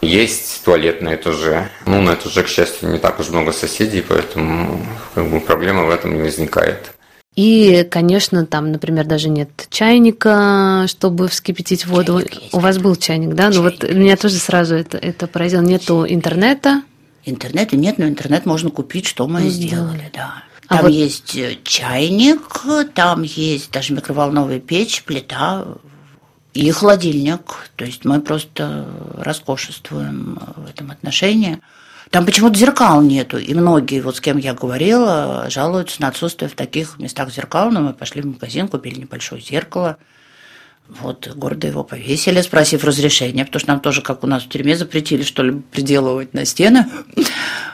Есть 0.00 0.62
туалетные 0.64 1.16
тоже. 1.16 1.68
Ну, 1.86 2.00
на 2.00 2.10
это 2.10 2.28
уже, 2.28 2.42
к 2.42 2.48
счастью, 2.48 2.90
не 2.90 2.98
так 2.98 3.18
уж 3.18 3.28
много 3.30 3.52
соседей, 3.52 4.02
поэтому 4.06 4.86
как 5.14 5.28
бы, 5.28 5.40
проблема 5.40 5.84
в 5.84 5.90
этом 5.90 6.14
не 6.14 6.22
возникает. 6.22 6.92
И, 7.34 7.86
конечно, 7.90 8.46
там, 8.46 8.72
например, 8.72 9.04
даже 9.04 9.28
нет 9.28 9.50
чайника, 9.68 10.86
чтобы 10.88 11.28
вскипятить 11.28 11.84
воду. 11.86 12.22
У 12.52 12.60
вас 12.60 12.78
был 12.78 12.96
чайник, 12.96 13.34
да? 13.34 13.52
Чайник. 13.52 13.56
Ну 13.56 13.62
вот 13.62 13.94
меня 13.94 14.16
тоже 14.16 14.36
сразу 14.36 14.74
это, 14.74 14.96
это 14.96 15.26
поразило. 15.26 15.60
Нету 15.60 16.06
интернета. 16.08 16.82
Интернета 17.26 17.76
нет, 17.76 17.98
но 17.98 18.06
интернет 18.06 18.46
можно 18.46 18.70
купить, 18.70 19.06
что 19.06 19.26
мы 19.26 19.40
ну, 19.40 19.48
сделали, 19.50 20.10
да. 20.14 20.44
А 20.68 20.76
там 20.76 20.78
а 20.78 20.82
вот... 20.82 20.92
есть 20.92 21.36
э, 21.36 21.58
чайник, 21.62 22.62
там 22.94 23.22
есть 23.22 23.70
даже 23.70 23.92
микроволновая 23.92 24.58
печь, 24.58 25.02
плита 25.02 25.66
и 26.56 26.70
холодильник. 26.70 27.70
То 27.76 27.84
есть 27.84 28.04
мы 28.04 28.20
просто 28.20 28.86
роскошествуем 29.18 30.38
в 30.56 30.68
этом 30.68 30.90
отношении. 30.90 31.60
Там 32.10 32.24
почему-то 32.24 32.56
зеркал 32.56 33.02
нету, 33.02 33.36
и 33.36 33.52
многие, 33.52 34.00
вот 34.00 34.16
с 34.16 34.20
кем 34.20 34.38
я 34.38 34.54
говорила, 34.54 35.46
жалуются 35.50 36.00
на 36.00 36.08
отсутствие 36.08 36.48
в 36.48 36.54
таких 36.54 36.98
местах 36.98 37.32
зеркал, 37.32 37.70
но 37.70 37.80
мы 37.80 37.92
пошли 37.94 38.22
в 38.22 38.26
магазин, 38.26 38.68
купили 38.68 39.00
небольшое 39.00 39.42
зеркало, 39.42 39.98
вот, 40.88 41.28
гордо 41.34 41.66
его 41.66 41.82
повесили, 41.82 42.40
спросив 42.42 42.84
разрешения, 42.84 43.44
потому 43.44 43.60
что 43.60 43.70
нам 43.70 43.80
тоже, 43.80 44.02
как 44.02 44.22
у 44.22 44.28
нас 44.28 44.44
в 44.44 44.48
тюрьме, 44.48 44.76
запретили, 44.76 45.24
что 45.24 45.42
ли, 45.42 45.60
приделывать 45.72 46.32
на 46.32 46.44
стены. 46.44 46.86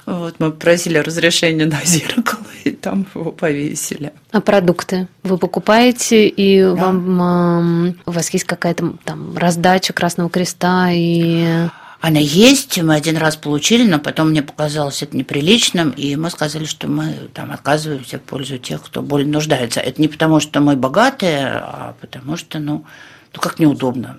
Вот, 0.05 0.41
мы 0.41 0.51
просили 0.51 0.99
разрешения 0.99 1.67
на 1.67 1.81
зеркало, 1.85 2.45
и 2.65 2.71
там 2.71 3.07
его 3.15 3.31
повесили. 3.33 4.13
А 4.33 4.41
продукты 4.41 5.09
вы 5.23 5.39
покупаете, 5.39 6.29
и 6.29 6.63
да. 6.63 6.75
вам, 6.75 7.97
у 8.05 8.11
вас 8.11 8.31
есть 8.31 8.45
какая-то 8.45 8.95
там 9.05 9.37
раздача 9.37 9.93
Красного 9.93 10.31
Креста 10.31 10.89
и... 10.91 11.69
Она 12.01 12.19
есть, 12.19 12.83
мы 12.83 12.97
один 12.97 13.17
раз 13.17 13.37
получили, 13.37 13.89
но 13.89 14.01
потом 14.01 14.31
мне 14.31 14.43
показалось 14.43 15.05
это 15.05 15.17
неприличным, 15.17 15.91
и 15.91 16.17
мы 16.17 16.31
сказали, 16.31 16.65
что 16.65 16.89
мы 16.89 17.15
там 17.33 17.53
отказываемся 17.53 18.19
в 18.19 18.23
пользу 18.23 18.59
тех, 18.59 18.83
кто 18.83 19.03
более 19.03 19.29
нуждается. 19.29 19.79
Это 19.79 20.03
не 20.03 20.09
потому, 20.09 20.41
что 20.41 20.59
мы 20.59 20.75
богатые, 20.75 21.47
а 21.47 21.95
потому 22.01 22.37
что, 22.37 22.59
ну, 22.59 22.85
ну 23.33 23.41
как 23.41 23.61
неудобно. 23.61 24.19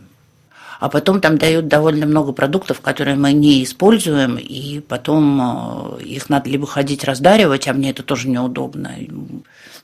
А 0.80 0.90
потом 0.90 1.22
там 1.22 1.38
дают 1.38 1.68
довольно 1.68 2.06
много 2.06 2.32
продуктов, 2.32 2.82
которые 2.82 3.16
мы 3.16 3.34
не 3.34 3.64
используем, 3.64 4.38
и 4.38 4.80
потом 4.80 5.98
э, 6.00 6.04
их 6.04 6.30
надо 6.30 6.50
либо 6.50 6.68
ходить 6.68 7.04
раздаривать, 7.04 7.68
а 7.68 7.74
мне 7.74 7.92
это 7.92 8.04
тоже 8.04 8.30
неудобно. 8.30 8.92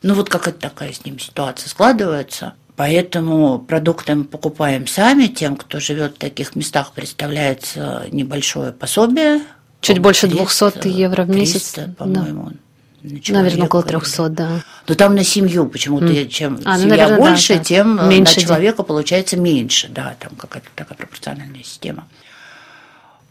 Ну 0.02 0.14
вот 0.14 0.28
какая-то 0.28 0.60
такая 0.60 0.92
с 0.92 1.04
ним 1.04 1.18
ситуация 1.18 1.68
складывается. 1.68 2.54
Поэтому 2.76 3.58
продукты 3.58 4.14
мы 4.14 4.24
покупаем 4.24 4.86
сами. 4.86 5.26
Тем, 5.26 5.56
кто 5.56 5.80
живет 5.80 6.14
в 6.14 6.18
таких 6.18 6.56
местах, 6.56 6.92
представляется 6.92 8.06
небольшое 8.10 8.72
пособие. 8.72 9.42
Чуть 9.82 9.98
больше 9.98 10.28
200 10.28 10.88
евро 10.88 11.24
в 11.24 11.28
месяц. 11.28 11.72
300, 11.72 11.94
по-моему. 11.98 12.50
Да. 12.50 12.56
Наверное, 13.02 13.66
около 13.66 13.82
300, 13.82 14.28
да. 14.28 14.64
Но 14.86 14.94
там 14.94 15.14
на 15.14 15.24
семью 15.24 15.66
почему-то, 15.66 16.06
mm. 16.06 16.28
чем 16.28 16.60
а, 16.64 16.76
ну, 16.76 16.82
семья 16.82 16.96
наверное, 16.96 17.18
больше, 17.18 17.54
да, 17.54 17.64
тем 17.64 18.08
меньше 18.08 18.36
на 18.36 18.42
человека 18.42 18.82
получается 18.82 19.36
меньше. 19.36 19.88
Да, 19.88 20.16
там 20.18 20.32
какая-то 20.36 20.68
такая 20.74 20.96
пропорциональная 20.96 21.62
система. 21.62 22.06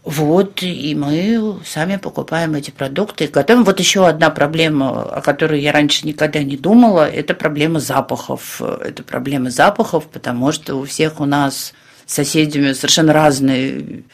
Вот, 0.02 0.62
и 0.62 0.94
мы 0.94 1.58
сами 1.64 1.96
покупаем 1.96 2.54
эти 2.54 2.70
продукты. 2.70 3.26
Готовим. 3.26 3.64
Вот 3.64 3.78
еще 3.80 4.08
одна 4.08 4.30
проблема, 4.30 5.02
о 5.02 5.20
которой 5.20 5.60
я 5.60 5.72
раньше 5.72 6.06
никогда 6.06 6.42
не 6.42 6.56
думала, 6.56 7.08
это 7.08 7.34
проблема 7.34 7.80
запахов. 7.80 8.62
Это 8.62 9.02
проблема 9.02 9.50
запахов, 9.50 10.08
потому 10.08 10.52
что 10.52 10.76
у 10.76 10.84
всех 10.84 11.20
у 11.20 11.26
нас 11.26 11.74
с 12.06 12.14
соседями 12.14 12.72
совершенно 12.72 13.12
разные 13.12 14.04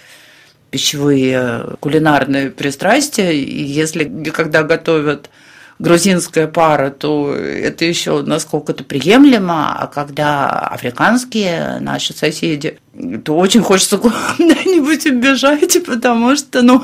пищевые 0.71 1.77
кулинарные 1.79 2.51
пристрастия. 2.51 3.31
И 3.31 3.63
если 3.63 4.05
когда 4.31 4.65
готовят 4.65 5.31
грузинская 5.79 6.47
пара, 6.47 6.91
то 6.91 7.35
это 7.35 7.85
еще 7.85 8.23
насколько-то 8.23 8.85
приемлемо, 8.85 9.77
а 9.79 9.87
когда 9.87 10.49
африканские 10.49 11.79
наши 11.81 12.13
соседи, 12.13 12.79
то 13.25 13.37
очень 13.37 13.63
хочется 13.63 13.99
куда-нибудь 13.99 15.07
убежать, 15.07 15.85
потому 15.85 16.37
что, 16.37 16.63
ну, 16.63 16.83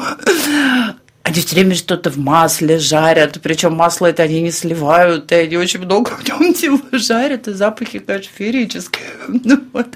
они 1.22 1.40
все 1.40 1.54
время 1.54 1.74
что-то 1.74 2.10
в 2.10 2.18
масле 2.18 2.78
жарят, 2.78 3.38
причем 3.42 3.74
масло 3.74 4.06
это 4.06 4.24
они 4.24 4.40
не 4.40 4.50
сливают, 4.50 5.30
и 5.30 5.36
они 5.36 5.56
очень 5.56 5.80
много 5.80 6.10
в 6.10 6.28
нем 6.28 6.52
всего 6.52 6.80
жарят, 6.92 7.48
и 7.48 7.52
запахи, 7.52 8.00
конечно, 8.00 8.30
феерические. 8.34 9.04
Ну, 9.44 9.62
вот. 9.72 9.86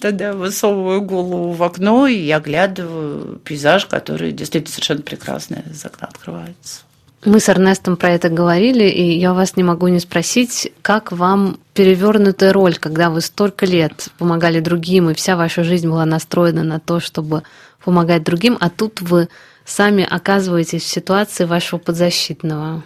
Тогда 0.00 0.26
я 0.26 0.32
высовываю 0.32 1.00
голову 1.00 1.52
в 1.52 1.62
окно 1.62 2.06
и 2.06 2.28
оглядываю 2.30 3.38
пейзаж, 3.38 3.86
который 3.86 4.32
действительно 4.32 4.72
совершенно 4.72 5.02
прекрасный 5.02 5.62
из 5.70 5.84
окна 5.84 6.08
открывается. 6.08 6.80
Мы 7.24 7.40
с 7.40 7.48
Эрнестом 7.48 7.96
про 7.96 8.10
это 8.10 8.28
говорили, 8.28 8.84
и 8.84 9.18
я 9.18 9.34
вас 9.34 9.56
не 9.56 9.64
могу 9.64 9.88
не 9.88 9.98
спросить, 9.98 10.72
как 10.82 11.10
вам 11.10 11.58
перевернутая 11.74 12.52
роль, 12.52 12.76
когда 12.76 13.10
вы 13.10 13.22
столько 13.22 13.66
лет 13.66 14.08
помогали 14.18 14.60
другим, 14.60 15.10
и 15.10 15.14
вся 15.14 15.36
ваша 15.36 15.64
жизнь 15.64 15.88
была 15.88 16.06
настроена 16.06 16.62
на 16.62 16.78
то, 16.78 17.00
чтобы 17.00 17.42
помогать 17.84 18.22
другим, 18.22 18.56
а 18.60 18.70
тут 18.70 19.00
вы 19.00 19.28
сами 19.64 20.06
оказываетесь 20.08 20.84
в 20.84 20.88
ситуации 20.88 21.44
вашего 21.44 21.80
подзащитного? 21.80 22.84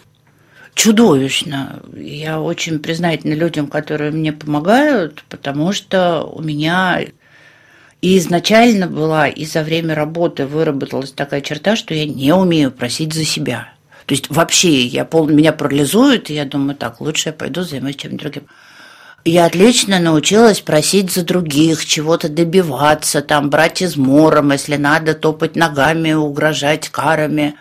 Чудовищно. 0.74 1.82
Я 1.94 2.40
очень 2.40 2.78
признательна 2.78 3.34
людям, 3.34 3.66
которые 3.66 4.12
мне 4.12 4.32
помогают, 4.32 5.24
потому 5.28 5.72
что 5.72 6.22
у 6.22 6.40
меня 6.40 7.02
и 8.00 8.16
изначально 8.16 8.86
была, 8.86 9.28
и 9.28 9.44
за 9.44 9.62
время 9.62 9.94
работы 9.94 10.46
выработалась 10.46 11.12
такая 11.12 11.42
черта, 11.42 11.76
что 11.76 11.92
я 11.92 12.06
не 12.06 12.34
умею 12.34 12.72
просить 12.72 13.12
за 13.12 13.24
себя. 13.24 13.68
То 14.06 14.14
есть 14.14 14.30
вообще 14.30 14.84
я 14.84 15.04
пол, 15.04 15.28
меня 15.28 15.52
парализует, 15.52 16.30
и 16.30 16.34
я 16.34 16.44
думаю, 16.44 16.76
так, 16.76 17.00
лучше 17.00 17.30
я 17.30 17.32
пойду 17.32 17.62
займусь 17.62 17.96
чем-нибудь 17.96 18.22
другим. 18.22 18.48
Я 19.24 19.46
отлично 19.46 20.00
научилась 20.00 20.60
просить 20.60 21.12
за 21.12 21.24
других, 21.24 21.86
чего-то 21.86 22.28
добиваться, 22.28 23.22
там, 23.22 23.50
брать 23.50 23.80
измором, 23.80 24.50
если 24.50 24.76
надо, 24.76 25.14
топать 25.14 25.54
ногами, 25.54 26.12
угрожать 26.12 26.88
карами. 26.88 27.54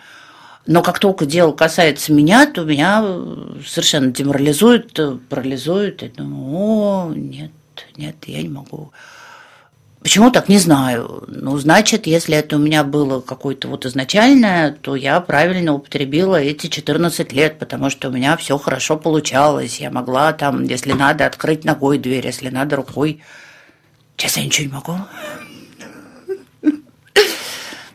Но 0.66 0.82
как 0.82 0.98
только 0.98 1.24
дело 1.24 1.52
касается 1.52 2.12
меня, 2.12 2.46
то 2.46 2.64
меня 2.64 3.04
совершенно 3.64 4.10
деморализует, 4.10 4.98
парализует. 5.28 6.02
Я 6.02 6.08
думаю, 6.08 6.56
о, 6.56 7.12
нет, 7.14 7.52
нет, 7.96 8.16
я 8.26 8.42
не 8.42 8.48
могу. 8.48 8.92
Почему 10.02 10.32
так, 10.32 10.48
не 10.48 10.58
знаю. 10.58 11.24
Ну, 11.28 11.56
значит, 11.58 12.06
если 12.06 12.36
это 12.36 12.56
у 12.56 12.58
меня 12.58 12.82
было 12.82 13.20
какое-то 13.20 13.68
вот 13.68 13.86
изначальное, 13.86 14.72
то 14.72 14.96
я 14.96 15.20
правильно 15.20 15.74
употребила 15.74 16.40
эти 16.40 16.66
14 16.66 17.32
лет, 17.32 17.58
потому 17.60 17.88
что 17.88 18.08
у 18.08 18.12
меня 18.12 18.36
все 18.36 18.58
хорошо 18.58 18.96
получалось. 18.96 19.78
Я 19.80 19.90
могла 19.92 20.32
там, 20.32 20.64
если 20.64 20.92
надо, 20.92 21.26
открыть 21.26 21.64
ногой 21.64 21.98
дверь, 21.98 22.26
если 22.26 22.48
надо, 22.48 22.76
рукой. 22.76 23.22
Сейчас 24.16 24.36
я 24.36 24.44
ничего 24.44 24.66
не 24.66 24.72
могу. 24.72 24.96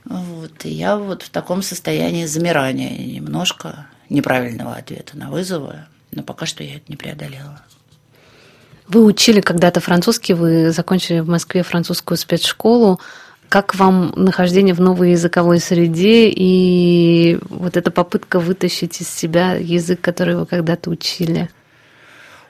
Вот, 0.06 0.64
и 0.64 0.70
я 0.70 0.96
вот 0.96 1.24
в 1.24 1.30
таком 1.30 1.62
состоянии 1.62 2.26
замирания 2.26 2.98
немножко 2.98 3.88
неправильного 4.10 4.76
ответа 4.76 5.18
на 5.18 5.30
вызовы, 5.30 5.86
но 6.12 6.24
пока 6.24 6.46
что 6.46 6.64
я 6.64 6.76
это 6.76 6.86
не 6.88 6.96
преодолела. 6.96 7.62
Вы 8.88 9.04
учили 9.04 9.42
когда-то 9.42 9.80
французский, 9.82 10.34
вы 10.34 10.72
закончили 10.72 11.20
в 11.20 11.28
Москве 11.28 11.64
французскую 11.64 12.18
спецшколу. 12.18 13.00
Как 13.50 13.76
вам 13.76 14.14
нахождение 14.16 14.74
в 14.74 14.82
новой 14.82 15.12
языковой 15.12 15.60
среде 15.60 16.30
и 16.30 17.40
вот 17.50 17.78
эта 17.78 17.92
попытка 17.92 18.40
вытащить 18.40 19.00
из 19.02 19.10
себя 19.10 19.54
язык, 19.54 20.02
который 20.02 20.36
вы 20.36 20.46
когда-то 20.46 20.90
учили? 20.90 21.50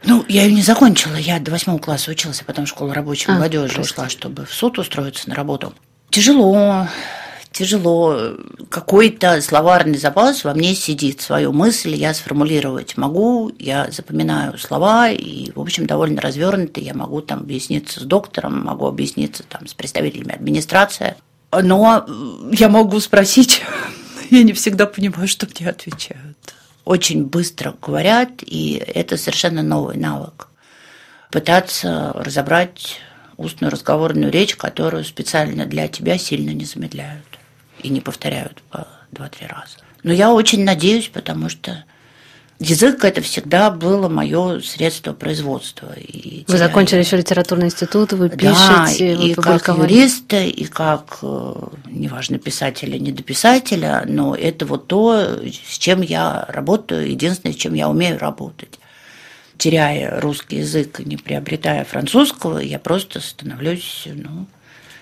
Ну, 0.03 0.25
я 0.27 0.43
ее 0.43 0.53
не 0.53 0.61
закончила. 0.61 1.15
Я 1.15 1.39
до 1.39 1.51
восьмого 1.51 1.79
класса 1.79 2.11
училась, 2.11 2.41
а 2.41 2.45
потом 2.45 2.65
в 2.65 2.69
школу 2.69 2.93
рабочей 2.93 3.29
а, 3.29 3.35
молодежи 3.35 3.75
просто. 3.75 3.93
ушла, 3.93 4.09
чтобы 4.09 4.45
в 4.45 4.53
суд 4.53 4.77
устроиться 4.79 5.29
на 5.29 5.35
работу. 5.35 5.73
Тяжело, 6.09 6.87
тяжело. 7.51 8.35
Какой-то 8.69 9.41
словарный 9.41 9.97
запас 9.97 10.43
во 10.43 10.53
мне 10.53 10.75
сидит. 10.75 11.21
Свою 11.21 11.53
мысль 11.53 11.95
я 11.95 12.13
сформулировать 12.13 12.97
могу, 12.97 13.51
я 13.59 13.89
запоминаю 13.91 14.57
слова, 14.57 15.09
и, 15.09 15.51
в 15.51 15.59
общем, 15.59 15.87
довольно 15.87 16.21
развернуто. 16.21 16.79
Я 16.79 16.93
могу 16.93 17.21
там 17.21 17.39
объясниться 17.39 17.99
с 17.99 18.03
доктором, 18.03 18.63
могу 18.65 18.85
объясниться 18.85 19.43
там 19.43 19.67
с 19.67 19.73
представителями 19.73 20.35
администрации. 20.35 21.15
Но 21.51 22.05
я 22.51 22.69
могу 22.69 22.99
спросить, 22.99 23.63
я 24.29 24.43
не 24.43 24.53
всегда 24.53 24.85
понимаю, 24.85 25.27
что 25.27 25.47
мне 25.47 25.69
отвечают. 25.69 26.37
Очень 26.85 27.25
быстро 27.25 27.75
говорят, 27.81 28.29
и 28.41 28.75
это 28.75 29.17
совершенно 29.17 29.61
новый 29.61 29.97
навык. 29.97 30.47
Пытаться 31.31 32.13
разобрать 32.15 32.99
устную 33.35 33.71
разговорную 33.71 34.31
речь, 34.31 34.55
которую 34.55 35.03
специально 35.03 35.65
для 35.65 35.87
тебя 35.87 36.17
сильно 36.17 36.51
не 36.51 36.65
замедляют 36.65 37.36
и 37.87 37.89
не 37.89 38.01
повторяют 38.01 38.61
по 38.69 38.87
два-три 39.11 39.47
раза. 39.47 39.77
Но 40.03 40.11
я 40.13 40.31
очень 40.31 40.63
надеюсь, 40.63 41.07
потому 41.07 41.49
что 41.49 41.85
язык 42.59 43.03
это 43.05 43.21
всегда 43.21 43.71
было 43.71 44.09
мое 44.09 44.59
средство 44.59 45.13
производства. 45.13 45.93
И 45.97 46.43
вы 46.47 46.57
закончили 46.57 46.99
еще 46.99 47.17
литературный 47.17 47.67
институт, 47.67 48.13
вы 48.13 48.29
пишете, 48.29 49.15
да, 49.15 49.21
вы 49.21 49.29
и 49.29 49.33
как 49.33 49.67
юриста, 49.69 50.43
и 50.43 50.65
как, 50.65 51.19
э, 51.21 51.53
неважно, 51.85 52.37
писателя, 52.39 52.99
не 52.99 53.11
дописателя, 53.11 54.03
но 54.05 54.35
это 54.35 54.65
вот 54.65 54.87
то, 54.87 55.39
с 55.45 55.77
чем 55.77 56.01
я 56.01 56.45
работаю, 56.49 57.09
единственное, 57.09 57.53
с 57.53 57.57
чем 57.57 57.73
я 57.73 57.89
умею 57.89 58.19
работать. 58.19 58.79
Теряя 59.57 60.19
русский 60.19 60.57
язык, 60.57 60.99
не 60.99 61.17
приобретая 61.17 61.83
французского, 61.83 62.59
я 62.59 62.77
просто 62.77 63.21
становлюсь 63.21 64.03
ну, 64.05 64.45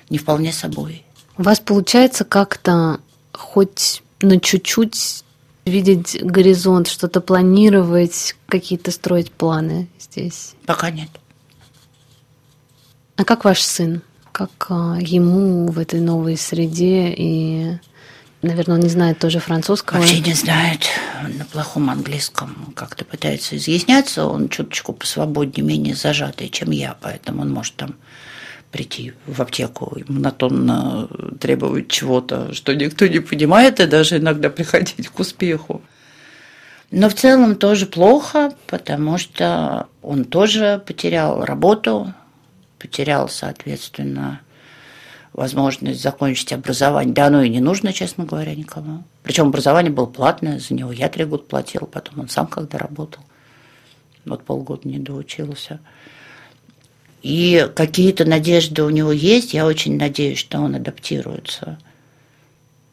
не 0.09 0.17
вполне 0.17 0.53
собой. 0.53 1.05
У 1.37 1.43
вас 1.43 1.59
получается 1.59 2.23
как-то 2.23 2.99
хоть 3.33 4.03
на 4.21 4.39
чуть-чуть 4.39 5.23
видеть 5.65 6.17
горизонт, 6.21 6.87
что-то 6.87 7.21
планировать, 7.21 8.35
какие-то 8.47 8.91
строить 8.91 9.31
планы 9.31 9.87
здесь? 9.99 10.53
Пока 10.65 10.91
нет. 10.91 11.09
А 13.17 13.23
как 13.23 13.45
ваш 13.45 13.61
сын? 13.61 14.01
Как 14.31 14.67
а, 14.69 14.97
ему 14.99 15.67
в 15.67 15.79
этой 15.79 16.01
новой 16.01 16.37
среде 16.37 17.13
и 17.15 17.77
Наверное, 18.45 18.75
он 18.75 18.81
не 18.83 18.89
знает 18.89 19.17
тоже 19.17 19.39
французского. 19.39 19.97
Вообще 19.97 20.19
не 20.19 20.33
знает. 20.33 20.81
На 21.35 21.45
плохом 21.45 21.89
английском 21.89 22.73
как-то 22.75 23.03
пытается 23.03 23.57
изъясняться. 23.57 24.27
Он 24.27 24.49
чуточку 24.49 24.93
посвободнее, 24.93 25.65
менее 25.65 25.95
зажатый, 25.95 26.49
чем 26.49 26.69
я, 26.69 26.95
поэтому 27.01 27.41
он 27.41 27.51
может 27.51 27.75
там 27.75 27.95
прийти 28.75 29.13
в 29.25 29.41
аптеку 29.41 29.97
монотонно 30.09 31.07
требовать 31.39 31.87
чего-то, 31.87 32.53
что 32.53 32.75
никто 32.75 33.07
не 33.07 33.19
понимает, 33.19 33.79
и 33.79 33.85
даже 33.85 34.17
иногда 34.17 34.49
приходить 34.49 35.07
к 35.07 35.17
успеху. 35.17 35.81
Но 36.91 37.07
в 37.07 37.13
целом 37.13 37.55
тоже 37.55 37.85
плохо, 37.85 38.51
потому 38.67 39.17
что 39.17 39.87
он 40.01 40.25
тоже 40.25 40.83
потерял 40.85 41.45
работу, 41.45 42.13
потерял, 42.77 43.29
соответственно, 43.29 44.41
возможность 45.31 46.01
закончить 46.01 46.51
образование. 46.51 47.13
Да, 47.13 47.27
оно 47.27 47.43
и 47.43 47.49
не 47.49 47.61
нужно, 47.61 47.93
честно 47.93 48.25
говоря, 48.25 48.53
никому. 48.55 49.05
Причем 49.23 49.47
образование 49.47 49.91
было 49.91 50.05
платное, 50.05 50.59
за 50.59 50.73
него 50.73 50.91
я 50.91 51.07
три 51.07 51.23
года 51.23 51.43
платил, 51.43 51.87
потом 51.89 52.19
он 52.19 52.27
сам 52.27 52.47
когда 52.47 52.77
работал. 52.77 53.23
Вот 54.25 54.43
полгода 54.43 54.85
не 54.85 54.99
доучился. 54.99 55.79
И 57.25 57.67
какие-то 57.73 58.23
надежды 58.23 58.83
у 58.83 58.91
него 58.91 59.11
есть. 59.11 59.55
Я 59.55 59.65
очень 59.65 59.97
надеюсь, 59.97 60.37
что 60.37 60.59
он 60.59 60.75
адаптируется. 60.75 61.79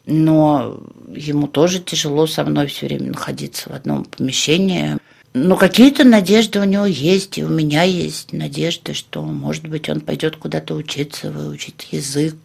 Но 0.07 0.81
ему 1.07 1.45
тоже 1.45 1.79
тяжело 1.79 2.25
со 2.25 2.43
мной 2.43 2.65
все 2.65 2.87
время 2.87 3.09
находиться 3.09 3.69
в 3.69 3.73
одном 3.73 4.05
помещении. 4.05 4.97
Но 5.35 5.55
какие-то 5.55 6.03
надежды 6.03 6.59
у 6.59 6.63
него 6.63 6.87
есть, 6.87 7.37
и 7.37 7.43
у 7.43 7.47
меня 7.47 7.83
есть 7.83 8.33
надежды, 8.33 8.95
что, 8.95 9.21
может 9.21 9.67
быть, 9.67 9.87
он 9.87 10.01
пойдет 10.01 10.37
куда-то 10.37 10.73
учиться, 10.73 11.29
выучить 11.29 11.89
язык. 11.91 12.35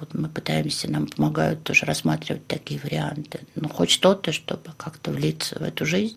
Вот 0.00 0.14
мы 0.14 0.30
пытаемся, 0.30 0.90
нам 0.90 1.06
помогают 1.06 1.62
тоже 1.64 1.84
рассматривать 1.84 2.46
такие 2.46 2.80
варианты. 2.80 3.40
Ну, 3.56 3.68
хоть 3.68 3.90
что-то, 3.90 4.32
чтобы 4.32 4.70
как-то 4.78 5.10
влиться 5.10 5.58
в 5.58 5.62
эту 5.62 5.84
жизнь. 5.84 6.16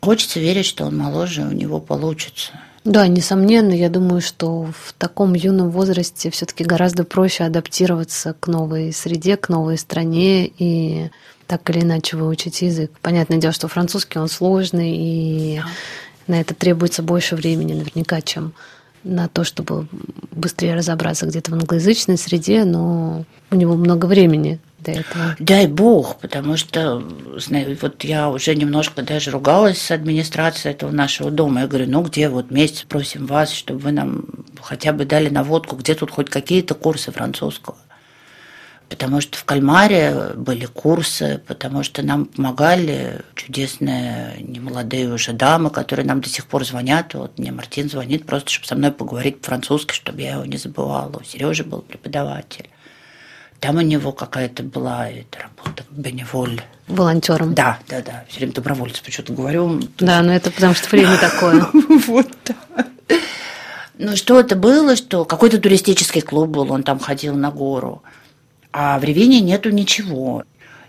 Хочется 0.00 0.38
верить, 0.38 0.66
что 0.66 0.84
он 0.84 0.96
моложе, 0.96 1.42
у 1.42 1.50
него 1.50 1.80
получится. 1.80 2.52
Да, 2.84 3.06
несомненно, 3.06 3.72
я 3.72 3.88
думаю, 3.88 4.20
что 4.20 4.64
в 4.64 4.92
таком 4.94 5.34
юном 5.34 5.70
возрасте 5.70 6.30
все-таки 6.30 6.64
гораздо 6.64 7.04
проще 7.04 7.44
адаптироваться 7.44 8.34
к 8.38 8.48
новой 8.48 8.92
среде, 8.92 9.36
к 9.36 9.48
новой 9.48 9.78
стране 9.78 10.46
и 10.46 11.10
так 11.46 11.68
или 11.70 11.80
иначе 11.80 12.16
выучить 12.16 12.62
язык. 12.62 12.90
Понятное 13.00 13.38
дело, 13.38 13.52
что 13.52 13.68
французский 13.68 14.18
он 14.18 14.28
сложный, 14.28 14.96
и 14.96 15.60
на 16.26 16.40
это 16.40 16.54
требуется 16.54 17.04
больше 17.04 17.36
времени 17.36 17.74
наверняка, 17.74 18.20
чем 18.20 18.52
на 19.04 19.28
то, 19.28 19.44
чтобы 19.44 19.86
быстрее 20.30 20.74
разобраться 20.74 21.26
где-то 21.26 21.50
в 21.50 21.54
англоязычной 21.54 22.18
среде, 22.18 22.64
но 22.64 23.24
у 23.50 23.54
него 23.54 23.74
много 23.74 24.06
времени 24.06 24.60
до 24.78 24.92
этого. 24.92 25.36
Дай 25.38 25.66
бог, 25.66 26.18
потому 26.18 26.56
что, 26.56 27.02
знаю, 27.36 27.76
вот 27.80 28.04
я 28.04 28.28
уже 28.28 28.54
немножко 28.54 29.02
даже 29.02 29.30
ругалась 29.30 29.80
с 29.80 29.90
администрацией 29.90 30.74
этого 30.74 30.90
нашего 30.90 31.30
дома. 31.30 31.62
Я 31.62 31.66
говорю, 31.66 31.88
ну 31.88 32.02
где 32.02 32.28
вот 32.28 32.50
месяц 32.50 32.84
просим 32.88 33.26
вас, 33.26 33.52
чтобы 33.52 33.80
вы 33.80 33.92
нам 33.92 34.24
хотя 34.60 34.92
бы 34.92 35.04
дали 35.04 35.28
наводку, 35.28 35.76
где 35.76 35.94
тут 35.94 36.10
хоть 36.10 36.30
какие-то 36.30 36.74
курсы 36.74 37.12
французского. 37.12 37.76
Потому 38.92 39.22
что 39.22 39.38
в 39.38 39.44
Кальмаре 39.44 40.32
были 40.36 40.66
курсы, 40.66 41.40
потому 41.46 41.82
что 41.82 42.02
нам 42.02 42.26
помогали 42.26 43.22
чудесные 43.34 44.36
немолодые 44.38 45.10
уже 45.10 45.32
дамы, 45.32 45.70
которые 45.70 46.04
нам 46.04 46.20
до 46.20 46.28
сих 46.28 46.44
пор 46.46 46.66
звонят. 46.66 47.14
Вот 47.14 47.38
мне 47.38 47.52
Мартин 47.52 47.88
звонит 47.88 48.26
просто, 48.26 48.50
чтобы 48.50 48.66
со 48.66 48.74
мной 48.74 48.92
поговорить 48.92 49.40
по-французски, 49.40 49.94
чтобы 49.94 50.20
я 50.20 50.34
его 50.34 50.44
не 50.44 50.58
забывала. 50.58 51.16
У 51.18 51.24
Сережи 51.24 51.64
был 51.64 51.80
преподаватель. 51.80 52.68
Там 53.60 53.76
у 53.76 53.80
него 53.80 54.12
какая-то 54.12 54.62
была 54.62 55.08
эта 55.08 55.38
работа, 55.38 55.84
беневоль. 55.90 56.60
Волонтером. 56.86 57.54
Да, 57.54 57.78
да, 57.88 58.02
да. 58.02 58.24
Все 58.28 58.40
время 58.40 58.52
добровольец 58.52 59.00
почему-то 59.00 59.32
говорю. 59.32 59.80
Да, 60.00 60.20
но 60.20 60.34
это 60.34 60.50
потому 60.50 60.74
что 60.74 60.86
время 60.90 61.16
такое. 61.16 61.66
Вот, 62.08 62.28
да. 62.44 62.56
Ну, 63.96 64.16
что 64.16 64.38
это 64.38 64.54
было, 64.54 64.96
что 64.96 65.24
какой-то 65.24 65.58
туристический 65.58 66.20
клуб 66.20 66.50
был, 66.50 66.70
он 66.70 66.82
там 66.82 66.98
ходил 66.98 67.34
на 67.36 67.50
гору. 67.50 68.02
А 68.72 68.98
в 68.98 69.04
Ревине 69.04 69.40
нету 69.40 69.70
ничего. 69.70 70.44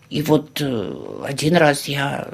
И 0.10 0.22
вот 0.22 0.62
э, 0.62 1.24
один 1.26 1.58
раз 1.58 1.86
я, 1.86 2.28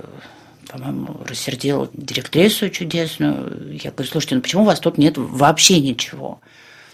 по-моему, 0.68 1.22
рассердила 1.28 1.90
директрису 1.94 2.70
чудесную. 2.70 3.80
Я 3.82 3.92
говорю, 3.92 4.12
слушайте, 4.12 4.36
ну 4.36 4.42
почему 4.42 4.62
у 4.62 4.66
вас 4.66 4.80
тут 4.80 4.98
нет 4.98 5.16
вообще 5.18 5.80
ничего? 5.80 6.40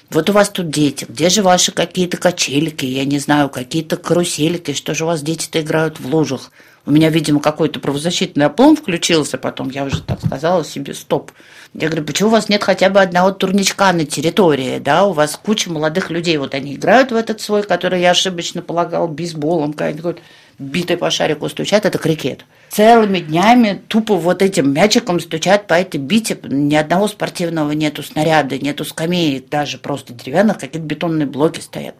Вот 0.10 0.30
у 0.30 0.34
вас 0.34 0.50
тут 0.50 0.70
дети, 0.70 1.06
где 1.10 1.30
же 1.30 1.41
ваши 1.41 1.72
какие-то 1.72 2.18
качельки, 2.18 2.86
я 2.86 3.06
не 3.06 3.20
знаю, 3.20 3.50
какие-то 3.50 3.98
карусельки, 3.98 4.74
что 4.74 4.94
же 4.94 5.04
у 5.04 5.08
вас 5.08 5.22
дети-то 5.22 5.62
играют 5.62 6.00
в 6.00 6.08
лужах? 6.08 6.52
У 6.86 6.91
меня, 6.91 7.10
видимо, 7.10 7.39
какой-то 7.39 7.80
правозащитный 7.80 8.45
оплом 8.45 8.76
включился, 8.76 9.39
потом 9.39 9.69
я 9.69 9.86
уже 9.86 10.04
так 10.04 10.19
сказала 10.24 10.63
себе, 10.63 10.93
стоп. 10.93 11.32
Я 11.74 11.88
говорю, 11.88 12.06
почему 12.06 12.30
у 12.30 12.32
вас 12.32 12.48
нет 12.48 12.63
хотя 12.63 12.89
бы 12.89 13.02
одного 13.02 13.32
турничка 13.32 13.91
на 13.91 14.06
территории, 14.06 14.78
да, 14.78 15.06
у 15.06 15.13
вас 15.13 15.39
куча 15.41 15.71
молодых 15.71 16.12
людей, 16.12 16.38
вот 16.38 16.54
они 16.54 16.76
играют 16.76 17.12
в 17.12 17.15
этот 17.15 17.41
свой, 17.41 17.63
который 17.63 18.02
я 18.02 18.12
ошибочно 18.12 18.62
полагал 18.62 19.08
бейсболом, 19.08 19.74
какой-нибудь 19.74 20.17
битой 20.60 20.98
по 20.98 21.10
шарику 21.10 21.50
стучат, 21.50 21.86
это 21.86 21.98
крикет. 21.98 22.45
Целыми 22.69 23.19
днями 23.19 23.82
тупо 23.88 24.15
вот 24.15 24.41
этим 24.41 24.71
мячиком 24.71 25.19
стучат 25.19 25.67
по 25.67 25.74
этой 25.74 25.98
бите. 25.98 26.38
Ни 26.43 26.76
одного 26.76 27.08
спортивного 27.08 27.71
нету 27.71 28.04
снаряда, 28.04 28.58
нету 28.60 28.86
скамеек, 28.86 29.50
даже 29.50 29.78
просто 29.78 30.13
деревянных, 30.13 30.60
какие-то 30.60 30.88
бетонные 30.88 31.28
блоки 31.28 31.60
стоят. 31.60 31.95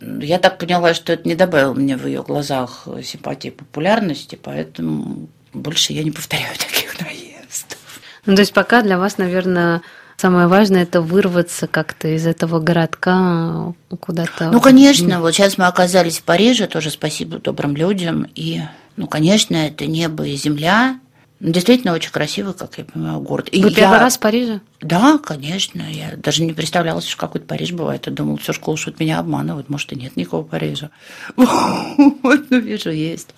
Я 0.00 0.38
так 0.38 0.58
поняла, 0.58 0.94
что 0.94 1.12
это 1.12 1.28
не 1.28 1.34
добавило 1.34 1.74
мне 1.74 1.96
в 1.96 2.06
ее 2.06 2.22
глазах 2.22 2.88
симпатии 3.02 3.48
и 3.48 3.50
популярности, 3.50 4.38
поэтому 4.42 5.28
больше 5.52 5.92
я 5.92 6.02
не 6.02 6.10
повторяю 6.10 6.54
таких 6.58 7.00
наездов. 7.00 7.78
Ну, 8.26 8.34
то 8.34 8.40
есть 8.40 8.52
пока 8.52 8.82
для 8.82 8.98
вас, 8.98 9.18
наверное, 9.18 9.82
Самое 10.20 10.48
важное 10.48 10.82
это 10.82 11.00
вырваться 11.00 11.66
как-то 11.66 12.08
из 12.08 12.26
этого 12.26 12.60
городка 12.60 13.72
куда-то. 14.00 14.50
Ну, 14.50 14.60
конечно, 14.60 15.18
вот 15.22 15.32
сейчас 15.32 15.56
мы 15.56 15.64
оказались 15.64 16.18
в 16.18 16.24
Париже, 16.24 16.66
тоже 16.66 16.90
спасибо 16.90 17.38
добрым 17.38 17.74
людям. 17.74 18.26
И, 18.34 18.60
ну, 18.96 19.06
конечно, 19.06 19.56
это 19.56 19.86
небо 19.86 20.26
и 20.26 20.36
земля. 20.36 21.00
Ну, 21.40 21.52
действительно 21.52 21.94
очень 21.94 22.10
красивый, 22.10 22.52
как 22.52 22.76
я 22.76 22.84
понимаю, 22.84 23.20
город. 23.20 23.48
И 23.50 23.62
Вы 23.62 23.70
я... 23.70 23.74
первый 23.74 23.98
раз 23.98 24.18
в 24.18 24.20
Париже? 24.20 24.60
Да, 24.82 25.18
конечно. 25.18 25.82
Я 25.90 26.14
даже 26.16 26.42
не 26.42 26.52
представляла, 26.52 27.00
что 27.00 27.16
какой-то 27.16 27.46
Париж 27.46 27.72
бывает. 27.72 28.06
Я 28.06 28.12
думала, 28.12 28.36
все 28.36 28.52
школа 28.52 28.76
что 28.76 28.92
меня 28.98 29.18
обманывают. 29.18 29.70
Может, 29.70 29.92
и 29.92 29.96
нет 29.96 30.16
никакого 30.16 30.44
Парижа. 30.44 30.90
Вот, 31.36 32.50
ну, 32.50 32.60
вижу, 32.60 32.90
есть. 32.90 33.30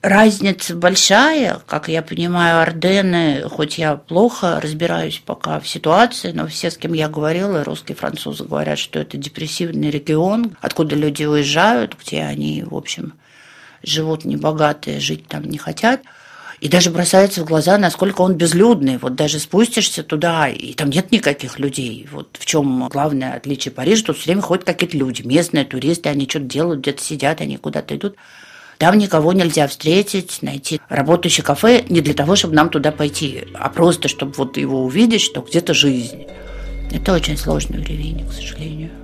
Разница 0.00 0.74
большая, 0.74 1.60
как 1.66 1.88
я 1.88 2.02
понимаю, 2.02 2.60
Ордены, 2.60 3.48
хоть 3.48 3.78
я 3.78 3.96
плохо 3.96 4.60
разбираюсь 4.60 5.22
пока 5.24 5.60
в 5.60 5.68
ситуации, 5.68 6.32
но 6.32 6.46
все, 6.46 6.70
с 6.70 6.76
кем 6.76 6.92
я 6.92 7.08
говорила, 7.08 7.64
русские 7.64 7.96
французы 7.96 8.44
говорят, 8.44 8.78
что 8.78 8.98
это 8.98 9.16
депрессивный 9.16 9.90
регион, 9.90 10.58
откуда 10.60 10.94
люди 10.94 11.24
уезжают, 11.24 11.96
где 11.98 12.22
они, 12.22 12.62
в 12.62 12.74
общем, 12.74 13.14
живут 13.82 14.26
небогатые, 14.26 15.00
жить 15.00 15.26
там 15.26 15.44
не 15.44 15.56
хотят. 15.56 16.02
И 16.64 16.68
даже 16.68 16.90
бросается 16.90 17.42
в 17.42 17.44
глаза, 17.44 17.76
насколько 17.76 18.22
он 18.22 18.36
безлюдный. 18.36 18.96
Вот 18.96 19.14
даже 19.14 19.38
спустишься 19.38 20.02
туда, 20.02 20.48
и 20.48 20.72
там 20.72 20.88
нет 20.88 21.12
никаких 21.12 21.58
людей. 21.58 22.08
Вот 22.10 22.38
в 22.40 22.46
чем 22.46 22.88
главное 22.88 23.34
отличие 23.34 23.70
Парижа, 23.70 24.06
тут 24.06 24.16
все 24.16 24.30
время 24.30 24.40
ходят 24.40 24.64
какие-то 24.64 24.96
люди, 24.96 25.20
местные 25.20 25.66
туристы, 25.66 26.08
они 26.08 26.26
что-то 26.26 26.46
делают, 26.46 26.80
где-то 26.80 27.02
сидят, 27.02 27.42
они 27.42 27.58
куда-то 27.58 27.94
идут. 27.94 28.16
Там 28.78 28.96
никого 28.96 29.34
нельзя 29.34 29.68
встретить, 29.68 30.38
найти 30.40 30.80
работающее 30.88 31.44
кафе 31.44 31.84
не 31.90 32.00
для 32.00 32.14
того, 32.14 32.34
чтобы 32.34 32.54
нам 32.54 32.70
туда 32.70 32.92
пойти, 32.92 33.44
а 33.52 33.68
просто, 33.68 34.08
чтобы 34.08 34.32
вот 34.32 34.56
его 34.56 34.84
увидеть, 34.84 35.20
что 35.20 35.42
где-то 35.42 35.74
жизнь. 35.74 36.24
Это 36.90 37.12
очень 37.12 37.36
сложно 37.36 37.76
в 37.76 37.86
Ревине, 37.86 38.24
к 38.24 38.32
сожалению. 38.32 39.03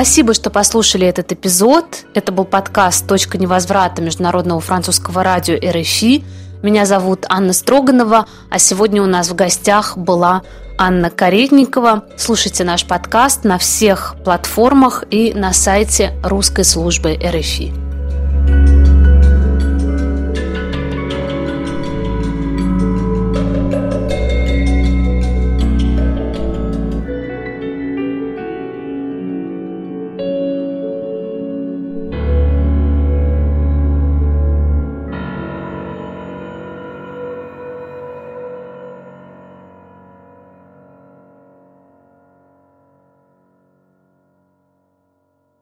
Спасибо, 0.00 0.32
что 0.32 0.48
послушали 0.48 1.06
этот 1.06 1.30
эпизод. 1.30 2.06
Это 2.14 2.32
был 2.32 2.46
подкаст 2.46 3.06
«Точка 3.06 3.36
невозврата» 3.36 4.00
Международного 4.00 4.58
французского 4.58 5.22
радио 5.22 5.56
РФИ. 5.56 6.24
Меня 6.62 6.86
зовут 6.86 7.26
Анна 7.28 7.52
Строганова, 7.52 8.24
а 8.48 8.58
сегодня 8.58 9.02
у 9.02 9.06
нас 9.06 9.28
в 9.28 9.34
гостях 9.34 9.98
была 9.98 10.40
Анна 10.78 11.10
Каретникова. 11.10 12.04
Слушайте 12.16 12.64
наш 12.64 12.86
подкаст 12.86 13.44
на 13.44 13.58
всех 13.58 14.16
платформах 14.24 15.04
и 15.10 15.34
на 15.34 15.52
сайте 15.52 16.14
русской 16.24 16.64
службы 16.64 17.18
РФИ. 17.22 18.79